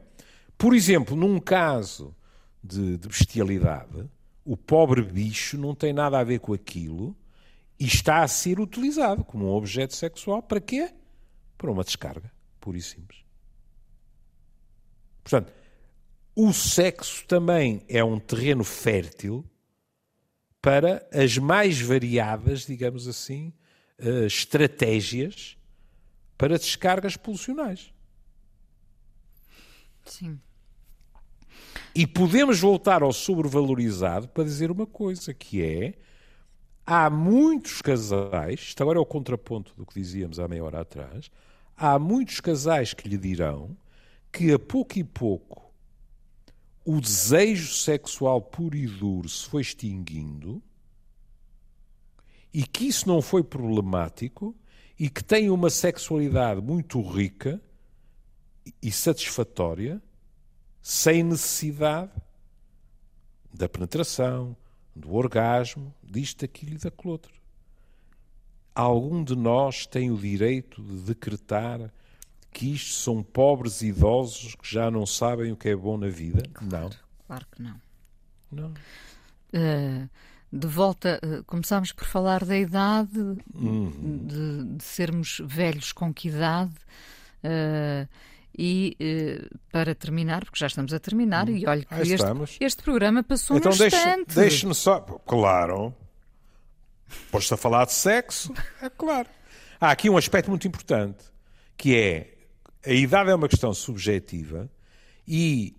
Por 0.57 0.75
exemplo, 0.75 1.17
num 1.17 1.41
caso 1.41 2.15
de, 2.63 2.97
de 2.97 3.09
bestialidade, 3.09 4.09
o 4.45 4.57
pobre 4.57 5.03
bicho 5.03 5.59
não 5.59 5.75
tem 5.75 5.93
nada 5.93 6.21
a 6.21 6.25
ver 6.25 6.39
com 6.39 6.53
aquilo 6.53 7.17
e 7.81 7.85
está 7.85 8.23
a 8.23 8.29
ser 8.29 8.61
utilizado 8.61 9.25
como 9.25 9.47
um 9.47 9.51
objeto 9.51 9.97
sexual 9.97 10.41
para 10.41 10.61
quê? 10.61 10.93
Para 11.63 11.71
uma 11.71 11.85
descarga, 11.85 12.29
pura 12.59 12.77
e 12.77 12.83
simples. 12.83 13.21
Portanto, 15.23 15.53
o 16.35 16.53
sexo 16.53 17.25
também 17.25 17.85
é 17.89 18.03
um 18.03 18.19
terreno 18.19 18.65
fértil 18.65 19.49
para 20.61 21.09
as 21.13 21.39
mais 21.39 21.81
variadas, 21.81 22.67
digamos 22.67 23.07
assim, 23.07 23.53
uh, 24.01 24.27
estratégias 24.27 25.57
para 26.37 26.59
descargas 26.59 27.17
pulsionais. 27.17 27.95
Sim. 30.05 30.41
E 31.95 32.09
podemos 32.09 32.59
voltar 32.59 33.05
ao 33.05 33.13
sobrevalorizado 33.13 34.29
para 34.31 34.43
dizer 34.43 34.69
uma 34.69 34.87
coisa, 34.87 35.33
que 35.33 35.63
é 35.63 35.95
há 36.85 37.09
muitos 37.09 37.81
casais, 37.81 38.59
isto 38.59 38.83
agora 38.83 38.99
é 38.99 39.01
o 39.01 39.07
contraponto 39.07 39.73
do 39.77 39.87
que 39.87 39.95
dizíamos 39.95 40.41
há 40.41 40.49
meia 40.49 40.65
hora 40.65 40.81
atrás, 40.81 41.31
há 41.77 41.99
muitos 41.99 42.41
casais 42.41 42.95
que 42.95 43.09
lhe 43.09 43.19
dirão 43.19 43.77
que 44.31 44.53
a 44.53 44.59
pouco 44.59 44.99
e 44.99 45.05
pouco 45.05 45.73
o 46.85 47.01
desejo 47.01 47.73
sexual 47.75 48.41
puro 48.41 48.77
e 48.77 48.87
duro 48.87 49.29
se 49.29 49.47
foi 49.47 49.63
extinguindo 49.63 50.63
e 52.53 52.65
que 52.65 52.87
isso 52.87 53.09
não 53.09 53.23
foi 53.23 53.43
problemático 53.43 54.55
e 54.99 55.09
que 55.09 55.23
tem 55.23 55.51
uma 55.51 55.71
sexualidade 55.71 56.61
muito 56.61 57.01
rica 57.01 57.61
e 58.81 58.93
satisfatória 58.93 60.03
sem 60.81 61.23
necessidade 61.23 62.13
da 63.53 63.69
penetração, 63.69 64.57
do 64.95 65.15
orgasmo, 65.15 65.95
disto, 66.03 66.41
daquilo 66.41 66.75
e 66.75 66.79
daquele 66.79 67.13
outro. 67.13 67.42
Algum 68.75 69.23
de 69.23 69.37
nós 69.37 69.87
tem 69.87 70.11
o 70.11 70.17
direito 70.17 70.83
de 70.83 71.01
decretar 71.03 71.93
que 72.53 72.73
isto 72.73 72.95
são 72.95 73.23
pobres 73.23 73.83
idosos 73.83 74.55
que 74.55 74.71
já 74.71 74.91
não 74.91 75.07
sabem 75.07 75.53
o 75.53 75.57
que 75.57 75.69
é 75.69 75.77
bom 75.77 75.97
na 75.97 76.09
vida? 76.09 76.43
Claro, 76.53 76.71
não. 76.71 76.91
Claro 77.27 77.47
que 77.51 77.63
não. 77.63 77.81
Não. 78.51 78.69
Uh, 79.55 80.09
de 80.53 80.67
volta, 80.67 81.19
uh, 81.25 81.43
começámos 81.45 81.93
por 81.93 82.07
falar 82.07 82.45
da 82.45 82.57
idade, 82.57 83.19
uhum. 83.55 84.27
de, 84.27 84.77
de, 84.77 84.85
sermos 84.85 85.41
velhos 85.45 85.93
com 85.93 86.13
que 86.13 86.29
idade. 86.29 86.75
Uh, 87.43 88.07
e 88.57 88.97
uh, 89.01 89.59
para 89.71 89.95
terminar, 89.95 90.45
porque 90.45 90.59
já 90.59 90.67
estamos 90.67 90.93
a 90.93 91.01
terminar, 91.01 91.49
hum. 91.49 91.57
e 91.57 91.67
olha 91.67 91.85
que 91.85 91.95
este, 92.03 92.65
este, 92.65 92.83
programa 92.83 93.23
passou 93.23 93.57
então, 93.57 93.73
um 93.73 93.75
instante. 93.75 94.35
Deixe-me 94.35 94.75
só. 94.75 95.01
Claro. 95.01 95.95
Podes-te 97.31 97.55
a 97.55 97.57
falar 97.57 97.85
de 97.87 97.93
sexo? 97.93 98.53
É 98.81 98.89
claro. 98.91 99.29
Há 99.81 99.91
aqui 99.91 100.09
um 100.09 100.17
aspecto 100.17 100.49
muito 100.49 100.67
importante, 100.67 101.25
que 101.77 101.97
é 101.97 102.35
a 102.85 102.93
idade 102.93 103.31
é 103.31 103.35
uma 103.35 103.49
questão 103.49 103.73
subjetiva 103.73 104.71
e 105.27 105.77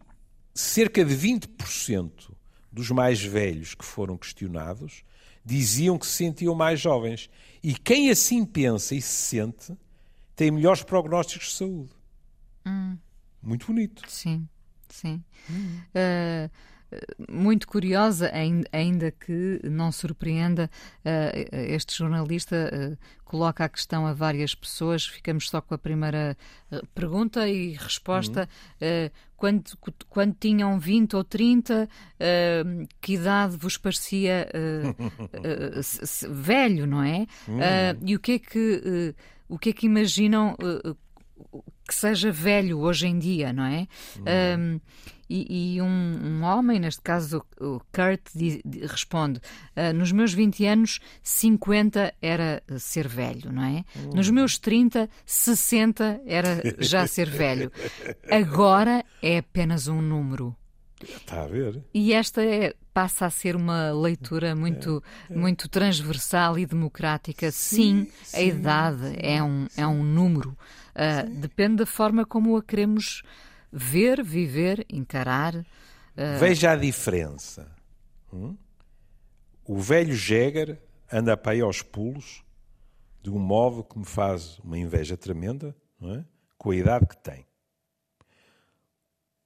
cerca 0.54 1.04
de 1.04 1.16
20% 1.16 2.32
dos 2.72 2.90
mais 2.92 3.22
velhos 3.22 3.76
que 3.76 3.86
foram 3.86 4.18
questionados 4.18 5.04
diziam 5.46 5.98
que 5.98 6.08
se 6.08 6.14
sentiam 6.14 6.56
mais 6.56 6.80
jovens. 6.80 7.30
E 7.62 7.74
quem 7.74 8.10
assim 8.10 8.46
pensa 8.46 8.96
e 8.96 9.02
se 9.02 9.10
sente 9.10 9.78
tem 10.36 10.50
melhores 10.50 10.84
prognósticos 10.84 11.50
de 11.50 11.54
saúde. 11.54 11.94
Hum. 12.66 12.98
Muito 13.42 13.68
bonito. 13.68 14.10
Sim, 14.10 14.48
sim. 14.90 15.24
Hum. 15.50 15.80
Uh, 15.96 16.50
muito 17.28 17.68
curiosa, 17.68 18.32
ainda 18.72 19.12
que 19.12 19.60
não 19.64 19.92
surpreenda, 19.92 20.70
uh, 21.00 21.56
este 21.72 21.98
jornalista 21.98 22.72
uh, 22.72 22.98
coloca 23.26 23.66
a 23.66 23.70
questão 23.70 24.06
a 24.06 24.14
várias 24.14 24.54
pessoas. 24.54 25.06
Ficamos 25.06 25.50
só 25.50 25.60
com 25.60 25.74
a 25.74 25.78
primeira 25.78 26.38
pergunta 26.94 27.48
e 27.48 27.72
resposta. 27.74 28.48
Uhum. 28.80 29.10
Quando, 29.36 29.64
quando 30.08 30.36
tinham 30.40 30.80
20 30.80 31.16
ou 31.16 31.24
30, 31.24 31.90
que 33.02 33.14
idade 33.14 33.58
vos 33.58 33.76
parecia 33.76 34.48
velho, 36.30 36.86
não 36.86 37.02
é? 37.02 37.26
Uhum. 37.48 37.60
e 38.06 38.16
o 38.16 38.20
que 38.20 38.34
é 38.34 38.40
que, 38.40 39.16
o 39.50 39.58
que, 39.58 39.70
é 39.72 39.74
que 39.74 39.88
imaginam 39.88 40.56
que 41.88 41.94
seja 41.94 42.32
velho 42.32 42.80
hoje 42.80 43.08
em 43.08 43.20
dia, 43.20 43.52
não 43.52 43.66
é? 43.66 43.88
Uhum. 44.18 44.78
Um, 44.78 44.82
e, 45.30 45.76
e 45.76 45.82
um, 45.82 45.86
um, 45.88 46.44
homem, 46.44 46.80
neste 46.80 47.02
caso 47.02 47.44
o 47.60 47.80
Kurt, 47.92 48.22
diz, 48.36 48.62
responde: 48.88 49.40
uh, 49.76 49.94
Nos 49.94 50.12
meus 50.12 50.34
20 50.34 50.66
anos, 50.66 51.00
50 51.22 52.14
era 52.22 52.62
ser 52.78 53.08
velho, 53.08 53.52
não 53.52 53.64
é? 53.64 53.84
Uhum. 53.96 54.12
Nos 54.16 54.30
meus 54.30 54.60
30, 54.60 55.10
60 55.26 56.22
era 56.26 56.62
já 56.80 57.08
ser 57.08 57.30
velho. 57.30 57.72
Agora 58.30 59.04
é 59.22 59.40
apenas 59.40 59.88
um 59.88 60.02
número. 60.02 60.56
Está 61.02 61.44
a 61.44 61.48
ver? 61.48 61.84
E 61.94 62.14
esta 62.14 62.44
é, 62.44 62.74
passa 62.94 63.26
a 63.26 63.30
ser 63.30 63.56
uma 63.56 63.92
leitura 63.92 64.56
muito, 64.56 65.04
é, 65.30 65.34
é. 65.34 65.38
muito 65.38 65.68
transversal 65.68 66.58
e 66.58 66.66
democrática. 66.66 67.52
Sim, 67.52 68.06
sim, 68.06 68.12
sim 68.24 68.38
a 68.38 68.42
idade 68.42 69.10
sim, 69.10 69.16
é, 69.18 69.44
um, 69.44 69.68
é 69.76 69.88
um 69.88 70.04
número. 70.04 70.58
Uh, 70.96 71.30
depende 71.40 71.78
da 71.78 71.86
forma 71.86 72.26
como 72.26 72.56
a 72.56 72.64
queremos 72.64 73.24
ver, 73.72 74.24
viver, 74.24 74.86
encarar. 74.90 75.56
Uh... 75.56 76.40
Veja 76.40 76.72
a 76.72 76.76
diferença. 76.76 77.72
Hum? 78.32 78.56
O 79.66 79.80
velho 79.80 80.14
Jäger 80.14 80.80
anda 81.12 81.36
para 81.38 81.54
aí 81.54 81.62
aos 81.62 81.82
pulos 81.82 82.44
de 83.22 83.30
um 83.30 83.40
móvel 83.40 83.84
que 83.84 83.98
me 83.98 84.06
faz 84.06 84.60
uma 84.60 84.78
inveja 84.78 85.16
tremenda, 85.16 85.76
não 86.00 86.16
é? 86.16 86.26
com 86.58 86.72
a 86.72 86.76
idade 86.76 87.08
que 87.08 87.18
tem. 87.18 87.46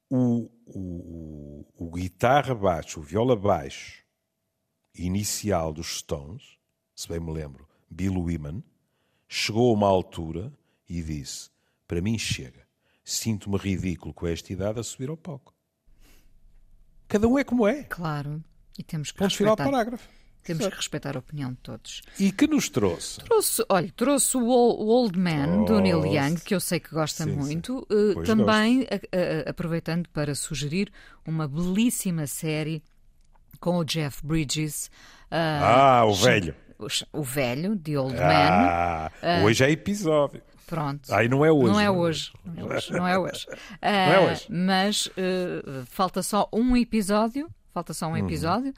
O, 0.10 0.50
o, 0.66 1.66
o, 1.76 1.92
guitarra 1.92 2.56
baixo, 2.56 3.00
o 3.00 3.04
viola 3.04 3.36
baixo 3.36 4.04
inicial 4.96 5.74
dos 5.74 6.00
Stones, 6.00 6.58
se 6.96 7.08
bem 7.08 7.20
me 7.20 7.32
lembro, 7.32 7.68
Bill 7.90 8.20
Wyman, 8.20 8.64
chegou 9.28 9.70
a 9.70 9.74
uma 9.74 9.88
altura 9.88 10.52
e 10.88 11.02
disse: 11.02 11.50
Para 11.88 12.02
mim 12.02 12.18
chega. 12.18 12.66
Sinto-me 13.04 13.58
ridículo 13.58 14.14
com 14.14 14.28
esta 14.28 14.52
idade 14.52 14.80
a 14.80 14.84
subir 14.84 15.10
ao 15.10 15.16
palco. 15.16 15.54
Cada 17.08 17.28
um 17.28 17.40
é 17.40 17.44
como 17.44 17.66
é. 17.66 17.84
Claro. 17.84 18.44
E 18.78 18.84
temos 18.84 19.12
que 19.12 19.18
Ponto 19.18 19.30
respeitar. 19.30 19.56
final 19.56 19.72
parágrafo. 19.72 20.10
Temos 20.44 20.68
que 20.68 20.76
respeitar 20.76 21.16
a 21.18 21.20
opinião 21.20 21.52
de 21.52 21.58
todos. 21.58 22.02
E 22.18 22.32
que 22.32 22.48
nos 22.48 22.70
trouxe? 22.70 23.20
Trouxe, 23.20 23.66
olha, 23.68 23.92
trouxe 23.94 24.38
o 24.38 24.48
Old 24.48 25.20
Man 25.20 25.66
do 25.66 25.82
Neil 25.82 26.06
Young, 26.06 26.36
que 26.36 26.56
eu 26.56 26.60
sei 26.62 26.80
que 26.80 26.90
gosta 26.90 27.26
sim, 27.26 27.32
muito, 27.32 27.86
sim. 27.92 28.20
Uh, 28.20 28.24
também 28.24 28.88
a, 28.90 29.48
a, 29.48 29.50
aproveitando 29.50 30.08
para 30.10 30.34
sugerir 30.36 30.90
uma 31.26 31.50
belíssima 31.50 32.28
série 32.28 32.82
com 33.60 33.78
o 33.78 33.84
Jeff 33.84 34.26
Bridges. 34.26 34.88
Uh, 35.30 35.36
ah, 35.62 36.06
o 36.06 36.14
velho. 36.14 36.56
O, 36.80 37.20
o, 37.20 37.24
velho, 37.24 37.76
de 37.76 37.98
Old 37.98 38.16
ah, 38.18 39.12
Man. 39.22 39.44
hoje 39.44 39.66
é 39.66 39.72
episódio. 39.72 40.42
Pronto. 40.68 41.12
Aí 41.14 41.28
não 41.28 41.44
é 41.44 41.52
hoje. 41.52 41.72
Não 41.72 41.80
é 41.80 41.90
hoje. 41.90 42.34
Não 42.46 42.58
é 42.58 42.66
hoje. 42.66 42.92
Não 42.92 43.08
é 43.08 43.18
hoje. 43.18 43.48
Não 43.82 43.90
é 43.90 44.32
hoje. 44.32 44.48
Mas 44.50 45.06
uh, 45.08 45.86
falta 45.86 46.22
só 46.22 46.48
um 46.54 46.76
episódio 46.76 47.50
falta 47.78 47.94
só 47.94 48.08
um 48.08 48.12
uhum. 48.12 48.18
episódio. 48.18 48.74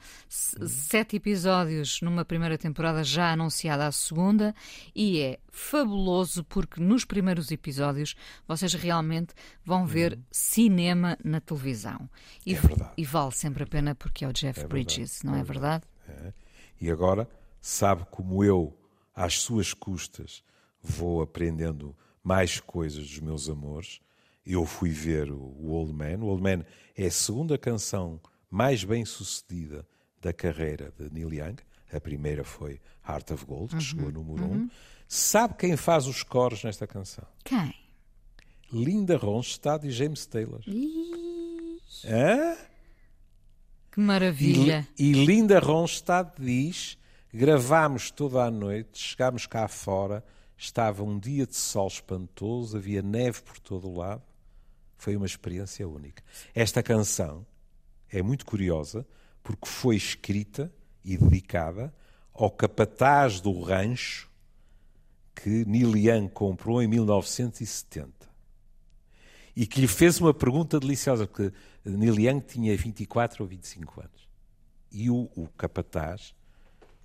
Uhum. 0.60 0.68
Sete 0.68 1.16
episódios 1.16 2.02
numa 2.02 2.26
primeira 2.26 2.58
temporada 2.58 3.02
já 3.02 3.32
anunciada 3.32 3.88
a 3.88 3.92
segunda 3.94 4.54
e 4.94 5.22
é 5.22 5.40
fabuloso 5.50 6.44
porque 6.44 6.82
nos 6.82 7.06
primeiros 7.06 7.50
episódios 7.50 8.16
vocês 8.46 8.74
realmente 8.74 9.34
vão 9.64 9.86
ver 9.86 10.14
uhum. 10.14 10.24
cinema 10.30 11.18
na 11.24 11.40
televisão. 11.40 12.10
E, 12.46 12.54
é 12.54 12.60
verdade. 12.60 12.92
e 12.98 13.06
vale 13.06 13.32
sempre 13.32 13.64
a 13.64 13.68
pena 13.68 13.96
porque 13.96 14.26
é 14.26 14.28
o 14.28 14.34
Jeff 14.34 14.60
é 14.60 14.68
Bridges, 14.68 15.24
não 15.24 15.36
é, 15.36 15.40
é 15.40 15.44
verdade? 15.44 15.86
É. 16.08 16.34
E 16.82 16.92
agora 16.92 17.30
sabe 17.62 18.06
como 18.12 18.44
eu, 18.44 18.78
às 19.16 19.40
suas 19.40 19.74
custas, 19.74 20.44
vou 20.82 21.22
aprendendo 21.22 21.96
mais 22.24 22.60
coisas 22.60 23.08
dos 23.08 23.20
meus 23.20 23.50
amores. 23.50 24.00
Eu 24.46 24.66
fui 24.66 24.90
ver 24.90 25.32
o 25.32 25.68
Old 25.68 25.94
Man. 25.94 26.24
O 26.24 26.28
Old 26.28 26.42
Man 26.42 26.66
é 26.96 27.08
a 27.08 27.12
segunda 27.12 27.58
canção 27.58 28.20
mais 28.50 28.84
bem 28.84 29.06
sucedida 29.06 29.86
da 30.22 30.34
carreira 30.34 30.94
de 30.98 31.10
Neil 31.14 31.34
Young. 31.34 31.58
A 31.92 32.00
primeira 32.00 32.44
foi 32.44 32.80
Heart 33.08 33.32
of 33.32 33.46
Gold, 33.46 33.70
que 33.70 33.76
uhum, 33.76 33.82
chegou 33.82 34.12
no 34.12 34.24
número 34.24 34.46
1. 34.46 34.48
Uhum. 34.48 34.56
Um. 34.64 34.70
Sabe 35.08 35.56
quem 35.56 35.76
faz 35.76 36.06
os 36.06 36.22
coros 36.22 36.64
nesta 36.64 36.86
canção? 36.86 37.26
Quem? 37.44 37.74
Linda 38.72 39.18
Ronstadt 39.18 39.88
e 39.88 39.92
James 39.92 40.26
Taylor. 40.28 40.62
Hã? 42.06 42.56
Que 43.92 44.00
maravilha! 44.00 44.88
E, 44.98 45.10
e 45.10 45.26
Linda 45.26 45.58
Ronstadt 45.60 46.40
diz: 46.40 46.98
gravámos 47.34 48.12
toda 48.12 48.44
a 48.44 48.52
noite, 48.52 49.00
chegámos 49.00 49.48
cá 49.48 49.68
fora, 49.68 50.24
estava 50.60 51.04
um 51.04 51.18
dia 51.18 51.48
de 51.48 51.56
sol 51.56 51.88
espantoso, 51.88 52.76
havia 52.76 53.02
neve 53.02 53.42
por 53.42 53.58
todo 53.60 53.88
o 53.88 53.98
lado. 53.98 54.22
Foi 54.98 55.16
uma 55.16 55.26
experiência 55.26 55.88
única. 55.88 56.22
Esta 56.54 56.84
canção 56.84 57.46
é 58.10 58.22
muito 58.22 58.46
curiosa 58.46 59.08
porque 59.42 59.66
foi 59.66 59.96
escrita 59.96 60.72
e 61.04 61.18
dedicada 61.18 61.94
ao 62.34 62.52
capataz 62.52 63.40
do 63.40 63.58
rancho 63.62 64.30
que 65.34 65.66
Young 65.66 66.28
comprou 66.28 66.84
em 66.84 66.88
1970 66.88 68.12
e 69.56 69.66
que 69.66 69.80
lhe 69.80 69.88
fez 69.88 70.20
uma 70.20 70.34
pergunta 70.34 70.78
deliciosa, 70.78 71.26
porque 71.26 71.54
Neil 71.86 72.42
tinha 72.42 72.76
24 72.76 73.44
ou 73.44 73.50
25 73.50 74.02
anos. 74.02 74.30
E 74.92 75.10
o, 75.10 75.30
o 75.36 75.48
capataz 75.58 76.34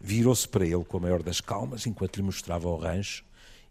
virou-se 0.01 0.49
para 0.49 0.67
ele 0.67 0.85
com 0.85 0.97
a 0.97 1.01
maior 1.01 1.23
das 1.23 1.41
calmas, 1.41 1.87
enquanto 1.87 2.17
lhe 2.17 2.23
mostrava 2.23 2.69
o 2.69 2.77
rancho, 2.77 3.25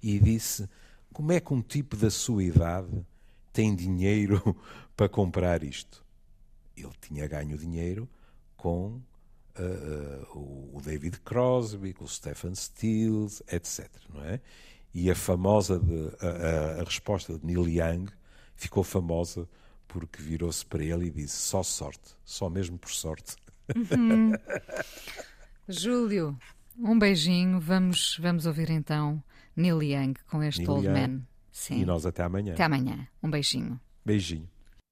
e 0.03 0.19
disse: 0.19 0.69
Como 1.11 1.31
é 1.31 1.39
que 1.39 1.53
um 1.53 1.61
tipo 1.61 1.95
da 1.95 2.11
sua 2.11 2.43
idade 2.43 3.05
tem 3.51 3.73
dinheiro 3.73 4.55
para 4.95 5.09
comprar 5.09 5.63
isto? 5.63 6.03
ele 6.75 6.91
tinha 6.99 7.27
ganho 7.27 7.57
dinheiro 7.57 8.09
com 8.57 8.99
uh, 9.59 10.35
uh, 10.35 10.77
o 10.77 10.81
David 10.81 11.19
Crosby, 11.21 11.93
com 11.93 12.05
o 12.05 12.07
Stephen 12.07 12.55
Stills, 12.55 13.43
etc. 13.51 13.89
Não 14.13 14.23
é? 14.23 14.39
E 14.93 15.09
a 15.09 15.15
famosa 15.15 15.79
de, 15.79 16.11
a, 16.19 16.81
a, 16.81 16.83
resposta 16.83 17.37
de 17.37 17.45
Neil 17.45 17.67
Young 17.67 18.07
ficou 18.55 18.83
famosa 18.83 19.47
porque 19.87 20.21
virou-se 20.21 20.65
para 20.65 20.83
ele 20.83 21.07
e 21.07 21.11
disse: 21.11 21.35
só 21.35 21.63
sorte, 21.63 22.15
só 22.23 22.49
mesmo 22.49 22.77
por 22.77 22.91
sorte. 22.91 23.35
Uhum. 23.75 24.33
Júlio, 25.67 26.37
um 26.77 26.97
beijinho. 26.97 27.59
Vamos, 27.59 28.17
vamos 28.21 28.45
ouvir 28.45 28.69
então 28.69 29.23
Neil 29.55 29.81
Young 29.81 30.13
com 30.29 30.41
este 30.43 30.59
Neil 30.59 30.71
Old 30.71 30.87
Young. 30.87 30.93
Man. 30.93 31.21
Sim. 31.51 31.81
E 31.81 31.85
nós 31.85 32.05
até 32.05 32.23
amanhã. 32.23 32.53
Até 32.53 32.63
amanhã. 32.63 33.07
Um 33.21 33.29
beijinho. 33.29 33.79
Beijinho. 34.05 34.49